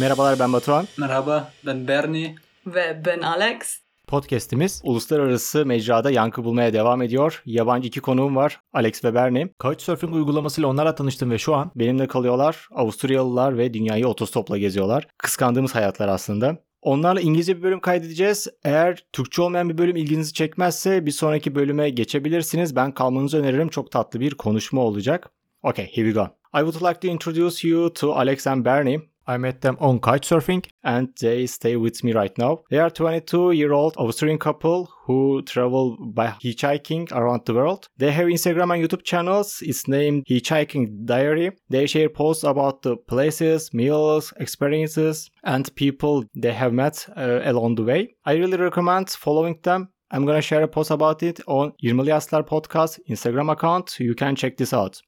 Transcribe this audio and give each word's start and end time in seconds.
Merhabalar 0.00 0.38
ben 0.38 0.52
Batuhan. 0.52 0.86
Merhaba 0.98 1.52
ben 1.66 1.88
Bernie. 1.88 2.34
Ve 2.66 3.02
ben 3.06 3.20
Alex. 3.20 3.80
Podcast'imiz 4.06 4.80
uluslararası 4.84 5.66
mecrada 5.66 6.10
yankı 6.10 6.44
bulmaya 6.44 6.72
devam 6.72 7.02
ediyor. 7.02 7.42
Yabancı 7.46 7.88
iki 7.88 8.00
konuğum 8.00 8.36
var. 8.36 8.60
Alex 8.72 9.04
ve 9.04 9.14
Bernie. 9.14 9.48
Couchsurfing 9.60 10.14
uygulamasıyla 10.14 10.68
onlarla 10.68 10.94
tanıştım 10.94 11.30
ve 11.30 11.38
şu 11.38 11.54
an 11.54 11.70
benimle 11.76 12.06
kalıyorlar. 12.06 12.68
Avusturyalılar 12.74 13.58
ve 13.58 13.74
dünyayı 13.74 14.08
otostopla 14.08 14.58
geziyorlar. 14.58 15.06
Kıskandığımız 15.18 15.74
hayatlar 15.74 16.08
aslında. 16.08 16.56
Onlarla 16.82 17.20
İngilizce 17.20 17.56
bir 17.56 17.62
bölüm 17.62 17.80
kaydedeceğiz. 17.80 18.48
Eğer 18.64 19.04
Türkçe 19.12 19.42
olmayan 19.42 19.68
bir 19.68 19.78
bölüm 19.78 19.96
ilginizi 19.96 20.32
çekmezse 20.32 21.06
bir 21.06 21.10
sonraki 21.10 21.54
bölüme 21.54 21.90
geçebilirsiniz. 21.90 22.76
Ben 22.76 22.92
kalmanızı 22.92 23.38
öneririm. 23.38 23.68
Çok 23.68 23.90
tatlı 23.90 24.20
bir 24.20 24.34
konuşma 24.34 24.80
olacak. 24.80 25.30
Okay, 25.62 25.84
here 25.84 26.12
we 26.12 26.12
go. 26.12 26.28
I 26.54 26.64
would 26.64 26.88
like 26.88 27.00
to 27.00 27.08
introduce 27.08 27.68
you 27.68 27.92
to 27.92 28.12
Alex 28.12 28.46
and 28.46 28.64
Bernie. 28.64 29.10
I 29.30 29.36
met 29.36 29.60
them 29.60 29.76
on 29.78 30.00
Couchsurfing 30.00 30.66
and 30.82 31.08
they 31.20 31.46
stay 31.46 31.76
with 31.76 32.02
me 32.02 32.12
right 32.12 32.36
now. 32.36 32.62
They 32.68 32.78
are 32.78 32.90
22 32.90 33.52
year 33.52 33.72
old 33.72 33.94
Austrian 33.96 34.38
couple 34.38 34.90
who 35.04 35.42
travel 35.42 35.96
by 36.00 36.34
hitchhiking 36.42 37.12
around 37.12 37.46
the 37.46 37.54
world. 37.54 37.86
They 37.96 38.10
have 38.10 38.26
Instagram 38.26 38.74
and 38.74 38.82
YouTube 38.82 39.04
channels. 39.04 39.62
It's 39.62 39.86
named 39.86 40.24
Hitchhiking 40.28 41.06
Diary. 41.06 41.52
They 41.68 41.86
share 41.86 42.08
posts 42.08 42.42
about 42.42 42.82
the 42.82 42.96
places, 42.96 43.72
meals, 43.72 44.32
experiences, 44.40 45.30
and 45.44 45.72
people 45.76 46.24
they 46.34 46.52
have 46.52 46.72
met 46.72 47.06
uh, 47.16 47.42
along 47.44 47.76
the 47.76 47.84
way. 47.84 48.16
I 48.24 48.32
really 48.32 48.58
recommend 48.58 49.10
following 49.10 49.60
them. 49.62 49.90
I'm 50.10 50.26
gonna 50.26 50.42
share 50.42 50.64
a 50.64 50.68
post 50.68 50.90
about 50.90 51.22
it 51.22 51.38
on 51.46 51.72
20 51.80 52.10
Yaşlar 52.10 52.44
Podcast 52.44 52.98
Instagram 53.08 53.52
account. 53.52 54.00
You 54.00 54.16
can 54.16 54.34
check 54.34 54.56
this 54.56 54.72
out. 54.72 55.00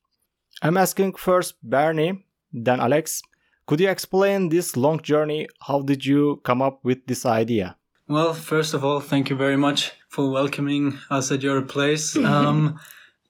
I'm 0.62 0.76
asking 0.76 1.14
first 1.14 1.60
Bernie, 1.64 2.24
then 2.52 2.78
Alex. 2.78 3.20
Could 3.66 3.80
you 3.80 3.88
explain 3.88 4.48
this 4.48 4.76
long 4.76 5.00
journey? 5.00 5.48
How 5.60 5.82
did 5.82 6.04
you 6.04 6.40
come 6.44 6.60
up 6.62 6.80
with 6.84 7.06
this 7.06 7.24
idea? 7.24 7.76
Well, 8.08 8.34
first 8.34 8.74
of 8.74 8.84
all, 8.84 9.00
thank 9.00 9.30
you 9.30 9.36
very 9.36 9.56
much 9.56 9.92
for 10.08 10.28
welcoming 10.30 10.98
us 11.10 11.30
at 11.30 11.42
your 11.42 11.62
place. 11.62 12.16
Um, 12.32 12.78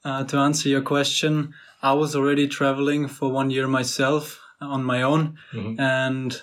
uh, 0.04 0.24
to 0.24 0.36
answer 0.38 0.68
your 0.68 0.82
question, 0.82 1.54
I 1.82 1.92
was 1.92 2.16
already 2.16 2.48
traveling 2.48 3.06
for 3.08 3.30
one 3.30 3.50
year 3.50 3.68
myself 3.68 4.40
on 4.60 4.82
my 4.84 5.02
own, 5.02 5.36
Mhm. 5.52 5.78
and 5.78 6.42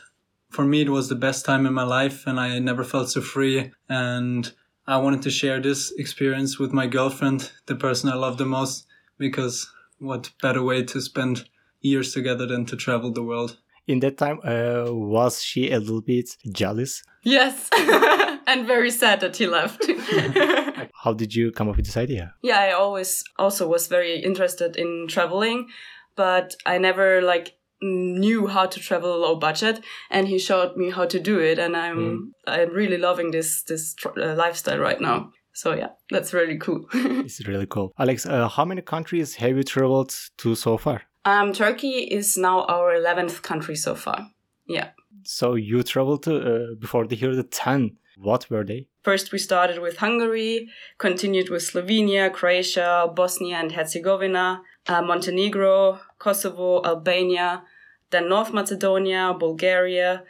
for 0.50 0.64
me, 0.66 0.82
it 0.82 0.90
was 0.90 1.10
the 1.10 1.16
best 1.28 1.46
time 1.46 1.66
in 1.66 1.74
my 1.74 1.84
life, 1.84 2.26
and 2.28 2.40
I 2.40 2.60
never 2.60 2.84
felt 2.86 3.10
so 3.10 3.22
free. 3.22 3.72
And 3.90 4.52
I 4.88 4.98
wanted 4.98 5.22
to 5.24 5.30
share 5.32 5.60
this 5.62 5.92
experience 5.98 6.58
with 6.60 6.72
my 6.74 6.88
girlfriend, 6.88 7.52
the 7.66 7.76
person 7.76 8.10
I 8.10 8.16
love 8.16 8.38
the 8.38 8.46
most, 8.46 8.86
because 9.18 9.68
what 10.00 10.32
better 10.42 10.64
way 10.64 10.84
to 10.84 11.02
spend 11.02 11.50
years 11.82 12.14
together 12.14 12.46
than 12.48 12.66
to 12.68 12.76
travel 12.78 13.12
the 13.12 13.24
world? 13.24 13.58
In 13.90 14.00
that 14.02 14.20
time, 14.20 14.40
uh, 14.44 14.86
was 14.88 15.42
she 15.42 15.72
a 15.72 15.80
little 15.80 16.04
bit 16.04 16.38
jealous? 16.54 17.02
Yes. 17.24 17.70
and 18.48 18.68
very 18.68 18.92
sad 18.92 19.20
that 19.22 19.36
he 19.38 19.48
left. 19.48 19.84
How 21.04 21.14
did 21.14 21.34
you 21.34 21.52
come 21.52 21.70
up 21.70 21.76
with 21.76 21.88
this 21.88 21.98
idea? 21.98 22.36
yeah, 22.44 22.60
I 22.60 22.72
always 22.74 23.24
also 23.40 23.68
was 23.68 23.88
very 23.88 24.20
interested 24.20 24.76
in 24.76 25.08
traveling, 25.08 25.70
but 26.16 26.56
I 26.68 26.78
never 26.78 27.20
like 27.22 27.56
knew 27.82 28.46
how 28.46 28.68
to 28.68 28.80
travel 28.80 29.18
low 29.18 29.36
budget 29.38 29.84
and 30.12 30.28
he 30.28 30.38
showed 30.38 30.78
me 30.78 30.92
how 30.92 31.06
to 31.06 31.20
do 31.20 31.40
it 31.40 31.58
and 31.58 31.76
I'm 31.76 32.34
I'm 32.46 32.72
really 32.72 32.98
loving 32.98 33.32
this 33.32 33.64
this 33.64 33.96
tr- 33.96 34.20
uh, 34.20 34.36
lifestyle 34.36 34.80
right 34.80 35.02
now. 35.02 35.32
So 35.54 35.74
yeah, 35.74 35.92
that's 36.12 36.32
really 36.32 36.58
cool. 36.58 36.86
It's 36.94 37.48
really 37.48 37.66
cool. 37.66 37.92
Alex, 37.98 38.26
uh, 38.26 38.48
how 38.50 38.66
many 38.66 38.82
countries 38.82 39.36
have 39.36 39.58
you 39.58 39.64
traveled 39.64 40.14
to 40.38 40.56
so 40.56 40.78
far? 40.78 41.09
Um 41.26 41.54
Turkey 41.54 41.98
is 42.18 42.38
now 42.38 42.66
our 42.66 42.94
11th 42.94 43.42
country 43.42 43.76
so 43.76 43.96
far. 43.96 44.30
Yeah. 44.68 44.90
So 45.24 45.56
you 45.56 45.84
traveled 45.84 46.24
to 46.24 46.34
uh, 46.38 46.76
before 46.76 47.08
the 47.08 47.16
year 47.16 47.36
the 47.36 47.44
10. 47.44 47.98
What 48.18 48.50
were 48.50 48.66
they? 48.66 48.88
First, 49.02 49.32
we 49.32 49.38
started 49.40 49.80
with 49.80 49.98
Hungary, 49.98 50.68
continued 50.98 51.50
with 51.50 51.64
Slovenia, 51.64 52.32
Croatia, 52.34 53.10
Bosnia 53.16 53.56
and 53.58 53.72
Herzegovina, 53.72 54.62
uh, 54.88 55.02
Montenegro, 55.02 56.00
Kosovo, 56.18 56.84
Albania, 56.84 57.64
then 58.10 58.28
North 58.28 58.52
Macedonia, 58.52 59.34
Bulgaria, 59.40 60.24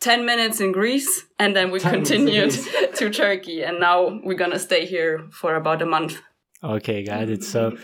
10 0.00 0.26
minutes 0.26 0.60
in 0.60 0.72
Greece, 0.72 1.24
and 1.38 1.56
then 1.56 1.70
we 1.70 1.78
10 1.78 1.92
minutes 1.92 2.10
in 2.10 2.26
continued 2.26 2.94
to 2.96 3.10
Turkey. 3.10 3.62
And 3.62 3.80
now 3.80 4.20
we're 4.22 4.36
gonna 4.36 4.58
stay 4.58 4.84
here 4.84 5.24
for 5.30 5.54
about 5.54 5.80
a 5.80 5.86
month. 5.86 6.20
Okay, 6.62 7.02
got 7.04 7.28
it. 7.28 7.44
So 7.44 7.76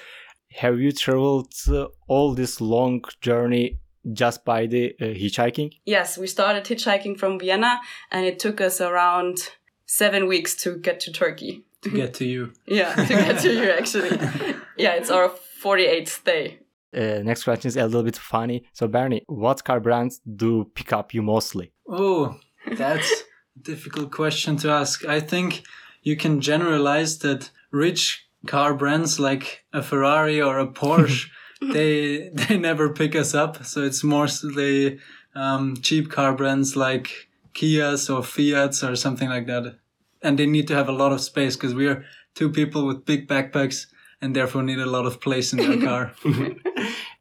have 0.52 0.80
you 0.80 0.92
traveled 0.92 1.52
uh, 1.68 1.86
all 2.06 2.34
this 2.34 2.60
long 2.60 3.04
journey 3.20 3.78
just 4.12 4.44
by 4.44 4.66
the 4.66 4.94
uh, 5.00 5.04
hitchhiking? 5.04 5.72
Yes, 5.84 6.18
we 6.18 6.26
started 6.26 6.64
hitchhiking 6.64 7.18
from 7.18 7.38
Vienna, 7.38 7.80
and 8.10 8.24
it 8.24 8.38
took 8.38 8.60
us 8.60 8.80
around 8.80 9.38
seven 9.86 10.26
weeks 10.26 10.54
to 10.62 10.76
get 10.76 11.00
to 11.00 11.12
Turkey. 11.12 11.64
To 11.82 11.90
get 11.90 12.14
to 12.14 12.24
you. 12.24 12.52
Yeah, 12.66 12.94
to 12.94 13.06
get 13.06 13.40
to 13.40 13.52
you, 13.52 13.70
actually. 13.70 14.18
Yeah, 14.76 14.94
it's 14.94 15.10
our 15.10 15.28
48th 15.60 16.22
day. 16.22 16.60
Uh, 16.96 17.20
next 17.24 17.42
question 17.42 17.66
is 17.68 17.76
a 17.76 17.84
little 17.84 18.04
bit 18.04 18.16
funny. 18.16 18.64
So 18.72 18.86
Bernie, 18.86 19.24
what 19.26 19.64
car 19.64 19.80
brands 19.80 20.20
do 20.20 20.70
pick 20.72 20.92
up 20.92 21.12
you 21.12 21.20
mostly? 21.20 21.72
Oh, 21.88 22.38
that's 22.76 23.10
a 23.56 23.60
difficult 23.60 24.12
question 24.12 24.56
to 24.58 24.70
ask. 24.70 25.04
I 25.04 25.18
think 25.18 25.64
you 26.02 26.16
can 26.16 26.40
generalize 26.40 27.18
that 27.18 27.50
rich 27.72 28.27
car 28.46 28.74
brands 28.74 29.18
like 29.18 29.64
a 29.72 29.82
Ferrari 29.82 30.40
or 30.40 30.58
a 30.58 30.66
Porsche, 30.66 31.28
they 31.72 32.30
they 32.30 32.56
never 32.56 32.92
pick 32.92 33.14
us 33.14 33.34
up. 33.34 33.64
So 33.64 33.82
it's 33.82 34.04
mostly 34.04 34.98
um, 35.34 35.76
cheap 35.76 36.10
car 36.10 36.34
brands 36.34 36.76
like 36.76 37.28
Kias 37.54 38.14
or 38.14 38.22
Fiats 38.22 38.82
or 38.84 38.96
something 38.96 39.28
like 39.28 39.46
that. 39.46 39.78
And 40.22 40.38
they 40.38 40.46
need 40.46 40.68
to 40.68 40.74
have 40.74 40.88
a 40.88 40.92
lot 40.92 41.12
of 41.12 41.20
space 41.20 41.56
because 41.56 41.74
we 41.74 41.86
are 41.86 42.04
two 42.34 42.50
people 42.50 42.86
with 42.86 43.04
big 43.04 43.28
backpacks 43.28 43.86
and 44.20 44.34
therefore 44.34 44.62
need 44.62 44.78
a 44.78 44.86
lot 44.86 45.06
of 45.06 45.20
place 45.20 45.52
in 45.52 45.58
their 45.58 45.80
car. 45.88 46.12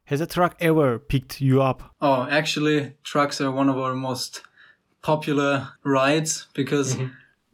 Has 0.04 0.20
a 0.20 0.26
truck 0.26 0.56
ever 0.58 0.98
picked 0.98 1.40
you 1.40 1.62
up? 1.62 1.94
Oh, 2.00 2.26
actually, 2.28 2.94
trucks 3.04 3.40
are 3.40 3.52
one 3.52 3.68
of 3.68 3.78
our 3.78 3.94
most 3.94 4.42
popular 5.02 5.68
rides 5.84 6.48
because 6.54 6.96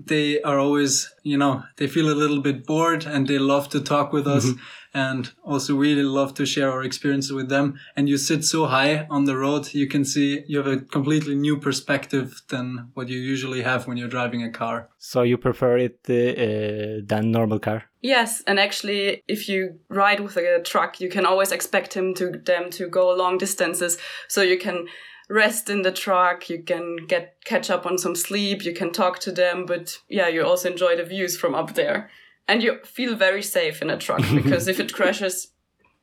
they 0.07 0.41
are 0.43 0.59
always, 0.59 1.13
you 1.23 1.37
know, 1.37 1.63
they 1.77 1.87
feel 1.87 2.11
a 2.11 2.15
little 2.15 2.41
bit 2.41 2.67
bored 2.67 3.07
and 3.07 3.27
they 3.27 3.39
love 3.39 3.69
to 3.71 3.81
talk 3.81 4.13
with 4.13 4.27
us 4.27 4.51
and 4.95 5.33
also 5.43 5.75
really 5.75 6.05
love 6.05 6.35
to 6.35 6.47
share 6.47 6.71
our 6.71 6.85
experiences 6.85 7.33
with 7.33 7.49
them. 7.49 7.79
And 7.97 8.09
you 8.09 8.17
sit 8.17 8.45
so 8.45 8.67
high 8.67 9.07
on 9.11 9.25
the 9.25 9.37
road, 9.37 9.75
you 9.75 9.89
can 9.89 10.05
see 10.05 10.45
you 10.47 10.59
have 10.59 10.69
a 10.69 10.79
completely 10.79 11.35
new 11.35 11.59
perspective 11.59 12.43
than 12.49 12.91
what 12.95 13.09
you 13.09 13.19
usually 13.19 13.63
have 13.63 13.89
when 13.89 13.97
you're 13.97 14.09
driving 14.09 14.45
a 14.45 14.51
car. 14.51 14.89
So 14.99 15.23
you 15.23 15.37
prefer 15.37 15.79
it 15.79 15.99
uh, 16.09 17.03
than 17.05 17.33
normal 17.33 17.59
car? 17.59 17.85
Yes, 18.01 18.43
and 18.47 18.61
actually, 18.61 19.23
if 19.27 19.49
you 19.49 19.81
ride 19.89 20.21
with 20.21 20.37
a 20.37 20.61
truck, 20.63 21.01
you 21.01 21.09
can 21.09 21.25
always 21.25 21.53
expect 21.53 21.95
him 21.95 22.15
to 22.15 22.31
them 22.31 22.71
to 22.73 22.87
go 22.87 23.11
long 23.15 23.39
distances, 23.39 23.97
so 24.29 24.43
you 24.43 24.59
can 24.59 24.87
rest 25.29 25.71
in 25.71 25.83
the 25.83 25.93
truck, 25.93 26.49
you 26.51 26.63
can 26.63 26.97
get 27.07 27.37
catch 27.45 27.71
up 27.71 27.87
on 27.87 27.99
some 27.99 28.15
sleep, 28.15 28.65
you 28.65 28.73
can 28.73 28.93
talk 28.93 29.19
to 29.21 29.33
them, 29.33 29.67
but 29.67 29.99
yeah, 30.09 30.29
you 30.29 30.45
also 30.45 30.71
enjoy 30.71 30.97
the 30.97 31.05
views 31.05 31.37
from 31.37 31.55
up 31.55 31.75
there, 31.75 32.11
and 32.47 32.63
you 32.63 32.79
feel 32.85 33.15
very 33.17 33.43
safe 33.43 33.83
in 33.83 33.91
a 33.91 33.99
truck 33.99 34.23
because 34.35 34.69
if 34.69 34.81
it 34.81 34.93
crashes, 34.93 35.53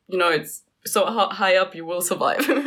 you 0.08 0.18
know 0.18 0.30
it's 0.30 0.64
so 0.86 1.06
high 1.06 1.56
up, 1.56 1.76
you 1.76 1.86
will 1.86 2.02
survive. 2.02 2.50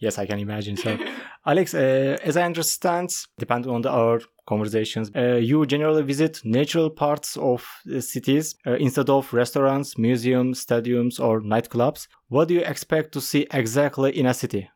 Yes, 0.00 0.18
I 0.18 0.24
can 0.24 0.38
imagine. 0.38 0.76
So, 0.78 0.96
Alex, 1.46 1.74
uh, 1.74 2.16
as 2.24 2.36
I 2.36 2.42
understand, 2.42 3.14
depending 3.38 3.70
on 3.70 3.82
the, 3.82 3.90
our 3.90 4.20
conversations, 4.46 5.10
uh, 5.14 5.36
you 5.36 5.66
generally 5.66 6.02
visit 6.02 6.40
natural 6.42 6.88
parts 6.88 7.36
of 7.36 7.66
the 7.84 8.00
cities 8.00 8.54
uh, 8.66 8.72
instead 8.72 9.10
of 9.10 9.32
restaurants, 9.32 9.98
museums, 9.98 10.64
stadiums, 10.64 11.20
or 11.20 11.42
nightclubs. 11.42 12.08
What 12.28 12.48
do 12.48 12.54
you 12.54 12.62
expect 12.62 13.12
to 13.12 13.20
see 13.20 13.46
exactly 13.52 14.18
in 14.18 14.26
a 14.26 14.32
city? 14.32 14.70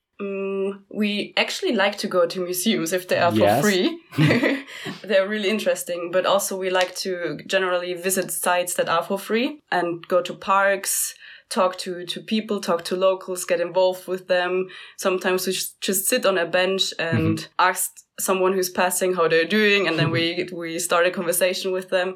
We 0.90 1.32
actually 1.36 1.72
like 1.72 1.98
to 1.98 2.08
go 2.08 2.26
to 2.26 2.40
museums 2.40 2.92
if 2.92 3.08
they 3.08 3.18
are 3.18 3.30
for 3.30 3.38
Yes. 3.38 3.62
free. 3.62 3.98
They're 5.02 5.28
really 5.28 5.48
interesting, 5.48 6.10
but 6.12 6.26
also 6.26 6.56
we 6.56 6.70
like 6.70 6.94
to 6.96 7.38
generally 7.46 7.94
visit 7.94 8.30
sites 8.30 8.74
that 8.74 8.88
are 8.88 9.02
for 9.02 9.18
free 9.18 9.60
and 9.70 10.06
go 10.08 10.22
to 10.22 10.34
parks, 10.34 11.14
talk 11.50 11.78
to, 11.78 12.04
to 12.06 12.20
people, 12.20 12.60
talk 12.60 12.84
to 12.84 12.96
locals, 12.96 13.44
get 13.44 13.60
involved 13.60 14.06
with 14.06 14.28
them. 14.28 14.68
Sometimes 14.98 15.46
we 15.46 15.52
just, 15.52 15.80
just 15.80 16.06
sit 16.06 16.26
on 16.26 16.38
a 16.38 16.46
bench 16.46 16.92
and 16.98 17.38
mm-hmm. 17.38 17.52
ask 17.58 17.90
someone 18.18 18.52
who's 18.52 18.70
passing 18.70 19.14
how 19.14 19.28
they're 19.28 19.44
doing, 19.44 19.88
and 19.88 19.98
then 19.98 20.10
we 20.10 20.48
we 20.52 20.78
start 20.78 21.06
a 21.06 21.10
conversation 21.10 21.72
with 21.72 21.90
them. 21.90 22.14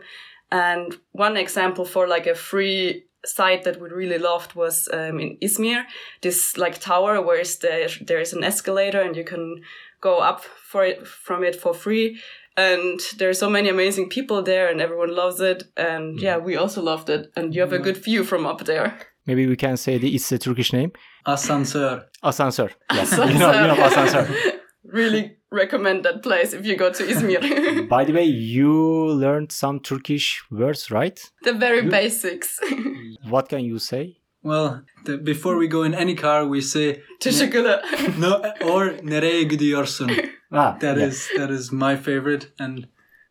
And 0.50 0.96
one 1.12 1.36
example 1.36 1.84
for 1.84 2.06
like 2.06 2.26
a 2.26 2.34
free 2.34 3.04
site 3.26 3.64
that 3.64 3.80
we 3.80 3.88
really 3.88 4.18
loved 4.18 4.54
was 4.54 4.88
um, 4.92 5.20
in 5.20 5.36
Izmir, 5.42 5.84
this 6.22 6.56
like 6.56 6.78
tower 6.78 7.20
where 7.20 7.40
is 7.40 7.58
there 7.58 7.88
there 8.00 8.20
is 8.20 8.32
an 8.32 8.44
escalator 8.44 9.00
and 9.00 9.16
you 9.16 9.24
can 9.24 9.62
go 10.00 10.18
up 10.18 10.44
for 10.44 10.84
it 10.84 11.06
from 11.06 11.44
it 11.44 11.56
for 11.56 11.74
free. 11.74 12.18
And 12.56 13.00
there 13.18 13.28
are 13.28 13.34
so 13.34 13.48
many 13.48 13.68
amazing 13.68 14.08
people 14.08 14.42
there, 14.42 14.68
and 14.68 14.80
everyone 14.80 15.14
loves 15.14 15.40
it. 15.40 15.62
And 15.76 16.20
yeah, 16.20 16.38
we 16.38 16.56
also 16.56 16.82
loved 16.82 17.08
it. 17.08 17.30
And 17.36 17.54
you 17.54 17.60
have 17.60 17.72
a 17.72 17.78
good 17.78 17.96
view 17.96 18.24
from 18.24 18.46
up 18.46 18.64
there. 18.64 18.98
Maybe 19.26 19.46
we 19.46 19.54
can 19.54 19.76
say 19.76 19.96
the 19.96 20.12
it's 20.12 20.32
a 20.32 20.38
Turkish 20.38 20.72
name. 20.72 20.90
Asansör. 21.24 22.04
Asansör. 22.24 22.70
Yes, 22.92 23.12
you 23.16 23.38
know, 23.38 23.52
you 23.52 23.66
know 23.68 23.76
asansör. 23.76 24.28
really 24.84 25.37
recommend 25.50 26.04
that 26.04 26.22
place 26.22 26.52
if 26.52 26.66
you 26.66 26.76
go 26.76 26.90
to 26.92 27.02
Izmir. 27.04 27.88
By 27.88 28.04
the 28.04 28.12
way, 28.12 28.24
you 28.24 28.72
learned 29.20 29.52
some 29.52 29.80
Turkish 29.80 30.42
words, 30.50 30.90
right? 30.90 31.18
the 31.44 31.52
very 31.52 31.82
basics. 31.88 32.60
What 33.30 33.48
can 33.48 33.60
you 33.64 33.78
say? 33.78 34.16
Well, 34.42 34.82
the, 35.04 35.18
before 35.18 35.56
we 35.58 35.66
go 35.68 35.82
in 35.82 35.94
any 35.94 36.14
car, 36.14 36.46
we 36.46 36.60
say 36.60 37.02
Teşekkürler. 37.20 37.80
no 38.18 38.42
or 38.64 38.94
nereye 39.02 39.42
gidiyorsun. 39.42 40.10
Ah, 40.52 40.78
That 40.80 40.96
yeah. 40.98 41.08
is 41.08 41.28
that 41.36 41.50
is 41.50 41.72
my 41.72 41.96
favorite, 41.96 42.46
and 42.58 42.86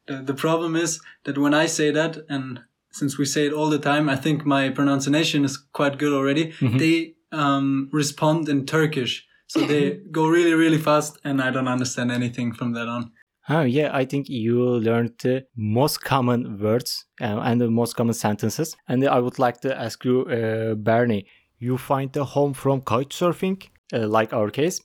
the, 0.07 0.23
the 0.27 0.33
problem 0.33 0.75
is 0.75 0.99
that 1.23 1.37
when 1.37 1.53
I 1.63 1.67
say 1.67 1.91
that, 1.93 2.17
and 2.29 2.59
since 2.91 3.17
we 3.19 3.25
say 3.25 3.45
it 3.47 3.53
all 3.53 3.69
the 3.69 3.79
time, 3.79 4.09
I 4.13 4.15
think 4.21 4.45
my 4.45 4.69
pronunciation 4.69 5.45
is 5.45 5.57
quite 5.73 5.97
good 5.97 6.13
already. 6.13 6.53
They 6.61 7.15
um, 7.31 7.89
respond 7.93 8.49
in 8.49 8.65
Turkish, 8.65 9.26
so 9.47 9.65
they 9.65 9.99
go 10.11 10.27
really 10.27 10.53
really 10.53 10.77
fast, 10.77 11.17
and 11.23 11.41
I 11.41 11.51
don't 11.51 11.67
understand 11.67 12.11
anything 12.11 12.53
from 12.53 12.73
that 12.73 12.87
on. 12.87 13.11
Oh, 13.49 13.61
yeah, 13.61 13.91
I 13.93 14.03
think 14.03 14.27
you 14.27 14.61
learned 14.61 15.13
the 15.19 15.45
most 15.55 16.03
common 16.03 16.59
words 16.59 17.05
uh, 17.21 17.39
and 17.39 17.61
the 17.61 17.71
most 17.71 17.95
common 17.95 18.13
sentences. 18.13 18.75
And 18.89 19.07
I 19.07 19.19
would 19.19 19.39
like 19.39 19.61
to 19.61 19.73
ask 19.73 20.03
you, 20.03 20.25
uh, 20.25 20.75
Bernie, 20.75 21.27
you 21.57 21.77
find 21.77 22.11
the 22.11 22.25
home 22.25 22.53
from 22.53 22.81
couchsurfing, 22.81 23.69
uh, 23.93 24.05
like 24.05 24.33
our 24.33 24.49
case. 24.49 24.81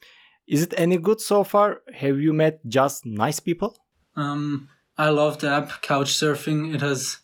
Is 0.47 0.63
it 0.63 0.75
any 0.77 0.97
good 0.97 1.21
so 1.21 1.43
far? 1.43 1.81
Have 1.93 2.21
you 2.21 2.33
met 2.33 2.61
just 2.69 3.05
nice 3.05 3.41
people? 3.41 3.77
Um, 4.15 4.69
I 4.97 5.09
love 5.09 5.39
the 5.39 5.51
app 5.51 5.83
Couchsurfing. 5.83 6.75
It 6.75 6.83
has 6.83 7.19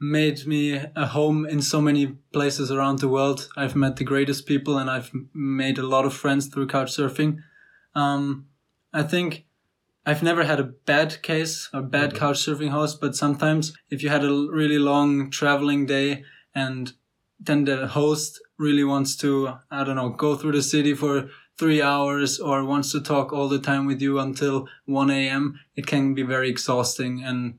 made 0.00 0.46
me 0.46 0.80
a 0.94 1.06
home 1.06 1.44
in 1.46 1.60
so 1.60 1.80
many 1.80 2.06
places 2.32 2.70
around 2.70 3.00
the 3.00 3.08
world. 3.08 3.48
I've 3.56 3.74
met 3.74 3.96
the 3.96 4.04
greatest 4.04 4.46
people 4.46 4.78
and 4.78 4.88
I've 4.88 5.10
made 5.34 5.78
a 5.78 5.86
lot 5.86 6.04
of 6.04 6.14
friends 6.14 6.46
through 6.46 6.68
Couchsurfing. 6.68 7.38
Um, 7.94 8.46
I 8.92 9.02
think 9.02 9.46
I've 10.06 10.22
never 10.22 10.44
had 10.44 10.60
a 10.60 10.64
bad 10.64 11.20
case, 11.22 11.68
a 11.72 11.82
bad 11.82 12.14
Couchsurfing 12.14 12.70
host, 12.70 13.00
but 13.00 13.16
sometimes 13.16 13.76
if 13.90 14.02
you 14.02 14.08
had 14.08 14.24
a 14.24 14.48
really 14.50 14.78
long 14.78 15.30
traveling 15.30 15.86
day 15.86 16.24
and 16.54 16.92
then 17.40 17.64
the 17.64 17.88
host 17.88 18.40
really 18.56 18.84
wants 18.84 19.16
to, 19.16 19.54
I 19.70 19.84
don't 19.84 19.96
know, 19.96 20.10
go 20.10 20.36
through 20.36 20.52
the 20.52 20.62
city 20.62 20.94
for 20.94 21.28
three 21.58 21.82
hours 21.82 22.38
or 22.38 22.64
wants 22.64 22.92
to 22.92 23.00
talk 23.00 23.32
all 23.32 23.48
the 23.48 23.58
time 23.58 23.86
with 23.86 24.00
you 24.00 24.20
until 24.20 24.68
1 24.86 25.10
a.m., 25.10 25.58
it 25.74 25.86
can 25.86 26.14
be 26.14 26.22
very 26.22 26.48
exhausting. 26.48 27.22
And 27.24 27.58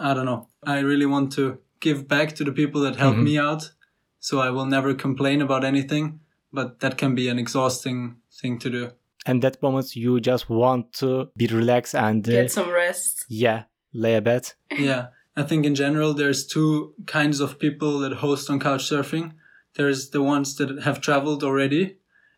I 0.00 0.14
don't 0.14 0.24
know, 0.24 0.48
I 0.62 0.78
really 0.80 1.06
want 1.06 1.32
to 1.32 1.58
give 1.80 2.08
back 2.08 2.34
to 2.36 2.44
the 2.44 2.52
people 2.52 2.80
that 2.82 2.96
helped 2.96 3.18
me 3.18 3.38
out. 3.38 3.72
So 4.20 4.40
I 4.40 4.50
will 4.50 4.66
never 4.66 4.94
complain 4.94 5.40
about 5.40 5.64
anything, 5.64 6.20
but 6.52 6.80
that 6.80 6.98
can 6.98 7.14
be 7.14 7.28
an 7.28 7.38
exhausting 7.38 8.16
thing 8.32 8.58
to 8.60 8.70
do. 8.70 8.90
And 9.24 9.42
that 9.42 9.60
moment 9.62 9.96
you 9.96 10.20
just 10.20 10.48
want 10.48 10.92
to 10.94 11.28
be 11.36 11.46
relaxed 11.46 11.94
and 11.94 12.26
uh, 12.28 12.32
Get 12.32 12.52
some 12.52 12.70
rest. 12.70 13.24
yeah, 13.28 13.64
lay 13.92 14.14
a 14.14 14.20
bed. 14.20 14.52
yeah, 14.78 15.08
I 15.36 15.42
think 15.42 15.66
in 15.66 15.74
general 15.74 16.14
there's 16.14 16.46
two 16.46 16.94
kinds 17.06 17.40
of 17.40 17.58
people 17.58 17.98
that 18.00 18.14
host 18.14 18.48
on 18.50 18.60
Couchsurfing. 18.60 19.32
There's 19.74 20.10
the 20.10 20.22
ones 20.22 20.56
that 20.56 20.82
have 20.82 21.00
traveled 21.00 21.42
already 21.44 21.96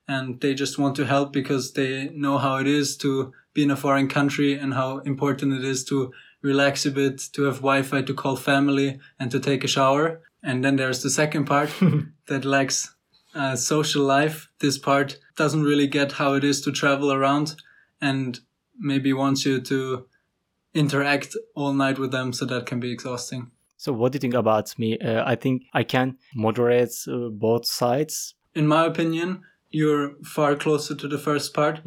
and 0.09 0.41
they 0.41 0.55
just 0.55 0.79
want 0.79 0.97
to 0.97 1.05
help 1.05 1.33
because 1.33 1.75
they 1.75 2.09
know 2.15 2.39
how 2.39 2.57
it 2.57 2.67
is 2.67 2.97
to 2.97 3.33
be 3.53 3.63
in 3.63 3.71
a 3.71 3.77
foreign 3.77 4.09
country 4.09 4.59
and 4.59 4.73
how 4.75 4.99
important 5.01 5.53
it 5.53 5.65
is 5.65 5.85
to 5.85 6.13
relax 6.43 6.87
a 6.87 6.91
bit, 6.91 7.23
to 7.33 7.45
have 7.45 7.57
Wi-Fi, 7.57 8.03
to 8.03 8.15
call 8.15 8.37
family 8.37 9.01
and 9.19 9.31
to 9.31 9.41
take 9.41 9.65
a 9.65 9.69
shower. 9.69 10.21
And 10.43 10.65
then 10.65 10.77
there's 10.77 11.03
the 11.03 11.11
second 11.11 11.47
part 11.47 11.71
that 12.29 12.45
lacks 12.45 12.95
uh, 13.35 13.57
social 13.57 14.05
life. 14.05 14.49
This 14.61 14.79
part 14.79 15.19
doesn't 15.37 15.63
really 15.63 15.87
get 15.87 16.13
how 16.13 16.35
it 16.35 16.45
is 16.45 16.61
to 16.63 16.73
travel 16.73 17.13
around 17.13 17.57
and 18.01 18.39
maybe 18.79 19.13
wants 19.13 19.45
you 19.45 19.61
to 19.61 20.07
interact 20.75 21.37
all 21.55 21.73
night 21.73 21.99
with 21.99 22.13
them. 22.13 22.33
So 22.33 22.45
that 22.47 22.67
can 22.67 22.81
be 22.81 22.93
exhausting. 22.93 23.51
So 23.77 23.93
what 23.93 24.13
do 24.13 24.17
you 24.17 24.21
think 24.21 24.35
about 24.35 24.77
me? 24.79 24.99
Uh, 24.99 25.23
I 25.25 25.37
think 25.37 25.63
I 25.73 25.85
can 25.85 26.19
moderate 26.35 26.95
uh, 27.07 27.29
both 27.31 27.65
sides. 27.67 28.35
In 28.55 28.67
my 28.67 28.87
opinion, 28.87 29.43
you're 29.71 30.15
far 30.25 30.57
closer 30.57 30.95
to 30.97 31.09
the 31.09 31.19
first 31.19 31.55
part. 31.55 31.81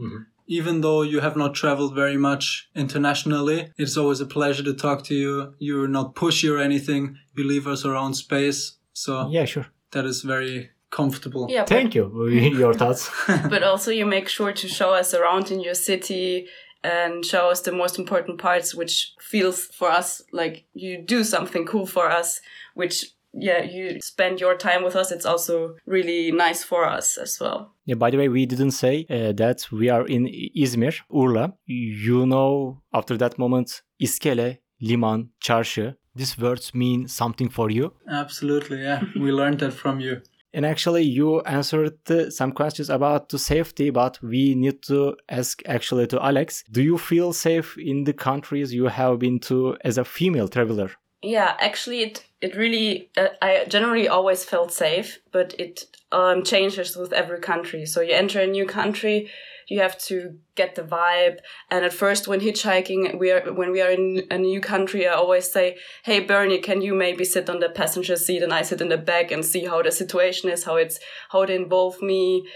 Even 0.57 0.81
though 0.81 1.01
you 1.01 1.21
have 1.21 1.37
not 1.37 1.53
traveled 1.53 1.95
very 1.95 2.17
much 2.17 2.69
internationally, 2.75 3.71
it's 3.77 3.95
always 3.95 4.19
a 4.19 4.25
pleasure 4.25 4.63
to 4.63 4.73
talk 4.73 4.99
to 5.05 5.15
you. 5.15 5.53
You're 5.59 5.87
not 5.87 6.13
pushy 6.13 6.47
or 6.53 6.59
anything. 6.59 7.15
You 7.37 7.45
leave 7.47 7.67
us 7.67 7.85
our 7.85 7.95
own 7.95 8.13
space. 8.13 8.59
So 8.91 9.29
Yeah, 9.29 9.45
sure. 9.45 9.67
that 9.91 10.05
is 10.05 10.23
very 10.23 10.71
comfortable. 10.89 11.47
Yeah, 11.49 11.63
Thank 11.63 11.95
you. 11.95 12.05
Your 12.63 12.73
thoughts? 12.73 13.09
but 13.53 13.63
also 13.63 13.91
you 13.91 14.05
make 14.05 14.27
sure 14.27 14.51
to 14.51 14.67
show 14.67 14.91
us 14.93 15.13
around 15.13 15.51
in 15.51 15.61
your 15.61 15.77
city 15.89 16.47
and 16.83 17.25
show 17.25 17.49
us 17.49 17.61
the 17.61 17.71
most 17.71 17.97
important 17.97 18.37
parts, 18.41 18.75
which 18.75 19.13
feels 19.21 19.67
for 19.67 19.89
us 19.89 20.21
like 20.33 20.65
you 20.73 21.01
do 21.01 21.23
something 21.23 21.65
cool 21.65 21.85
for 21.85 22.11
us, 22.11 22.41
which 22.73 23.05
yeah, 23.33 23.63
you 23.63 23.99
spend 24.01 24.39
your 24.39 24.55
time 24.55 24.83
with 24.83 24.95
us. 24.95 25.11
It's 25.11 25.25
also 25.25 25.75
really 25.85 26.31
nice 26.31 26.63
for 26.63 26.85
us 26.85 27.17
as 27.17 27.39
well. 27.39 27.73
Yeah, 27.85 27.95
by 27.95 28.11
the 28.11 28.17
way, 28.17 28.29
we 28.29 28.45
didn't 28.45 28.71
say 28.71 29.05
uh, 29.09 29.33
that 29.33 29.67
we 29.71 29.89
are 29.89 30.05
in 30.07 30.27
İzmir, 30.55 31.01
Urla. 31.09 31.53
You 31.65 32.25
know, 32.25 32.81
after 32.93 33.17
that 33.17 33.37
moment, 33.37 33.81
iskele, 33.99 34.57
liman, 34.81 35.29
çarşı. 35.39 35.95
These 36.15 36.35
words 36.35 36.73
mean 36.73 37.07
something 37.07 37.49
for 37.51 37.71
you. 37.71 37.93
Absolutely. 38.09 38.81
Yeah. 38.81 39.01
we 39.15 39.31
learned 39.31 39.59
that 39.59 39.73
from 39.73 39.99
you. 39.99 40.21
And 40.53 40.65
actually, 40.65 41.03
you 41.03 41.39
answered 41.41 41.97
uh, 42.09 42.29
some 42.29 42.51
questions 42.51 42.89
about 42.89 43.29
the 43.29 43.39
safety, 43.39 43.89
but 43.89 44.19
we 44.21 44.53
need 44.53 44.81
to 44.83 45.15
ask 45.29 45.61
actually 45.65 46.07
to 46.07 46.21
Alex. 46.21 46.65
Do 46.69 46.81
you 46.81 46.97
feel 46.97 47.31
safe 47.31 47.77
in 47.77 48.03
the 48.03 48.13
countries 48.13 48.73
you 48.73 48.87
have 48.87 49.19
been 49.19 49.39
to 49.39 49.77
as 49.85 49.97
a 49.97 50.03
female 50.03 50.49
traveler? 50.49 50.91
Yeah, 51.21 51.55
actually, 51.59 52.01
it 52.01 52.25
it 52.41 52.55
really 52.55 53.09
uh, 53.15 53.27
I 53.41 53.65
generally 53.67 54.07
always 54.07 54.43
felt 54.43 54.71
safe, 54.71 55.19
but 55.31 55.53
it 55.59 55.85
um, 56.11 56.43
changes 56.43 56.95
with 56.95 57.13
every 57.13 57.39
country. 57.39 57.85
So 57.85 58.01
you 58.01 58.13
enter 58.13 58.39
a 58.41 58.47
new 58.47 58.65
country, 58.65 59.29
you 59.69 59.79
have 59.81 59.99
to 59.99 60.39
get 60.55 60.73
the 60.73 60.81
vibe. 60.81 61.37
And 61.69 61.85
at 61.85 61.93
first, 61.93 62.27
when 62.27 62.39
hitchhiking, 62.39 63.19
we 63.19 63.29
are 63.31 63.53
when 63.53 63.71
we 63.71 63.81
are 63.81 63.91
in 63.91 64.23
a 64.31 64.37
new 64.39 64.59
country, 64.61 65.07
I 65.07 65.13
always 65.13 65.51
say, 65.51 65.77
"Hey, 66.03 66.21
Bernie, 66.21 66.57
can 66.57 66.81
you 66.81 66.95
maybe 66.95 67.23
sit 67.23 67.51
on 67.51 67.59
the 67.59 67.69
passenger 67.69 68.15
seat 68.15 68.41
and 68.41 68.51
I 68.51 68.63
sit 68.63 68.81
in 68.81 68.89
the 68.89 68.97
back 68.97 69.29
and 69.31 69.45
see 69.45 69.65
how 69.65 69.83
the 69.83 69.91
situation 69.91 70.49
is, 70.49 70.63
how 70.63 70.77
it's 70.77 70.99
how 71.29 71.43
it 71.43 71.51
involve 71.51 72.01
me." 72.01 72.47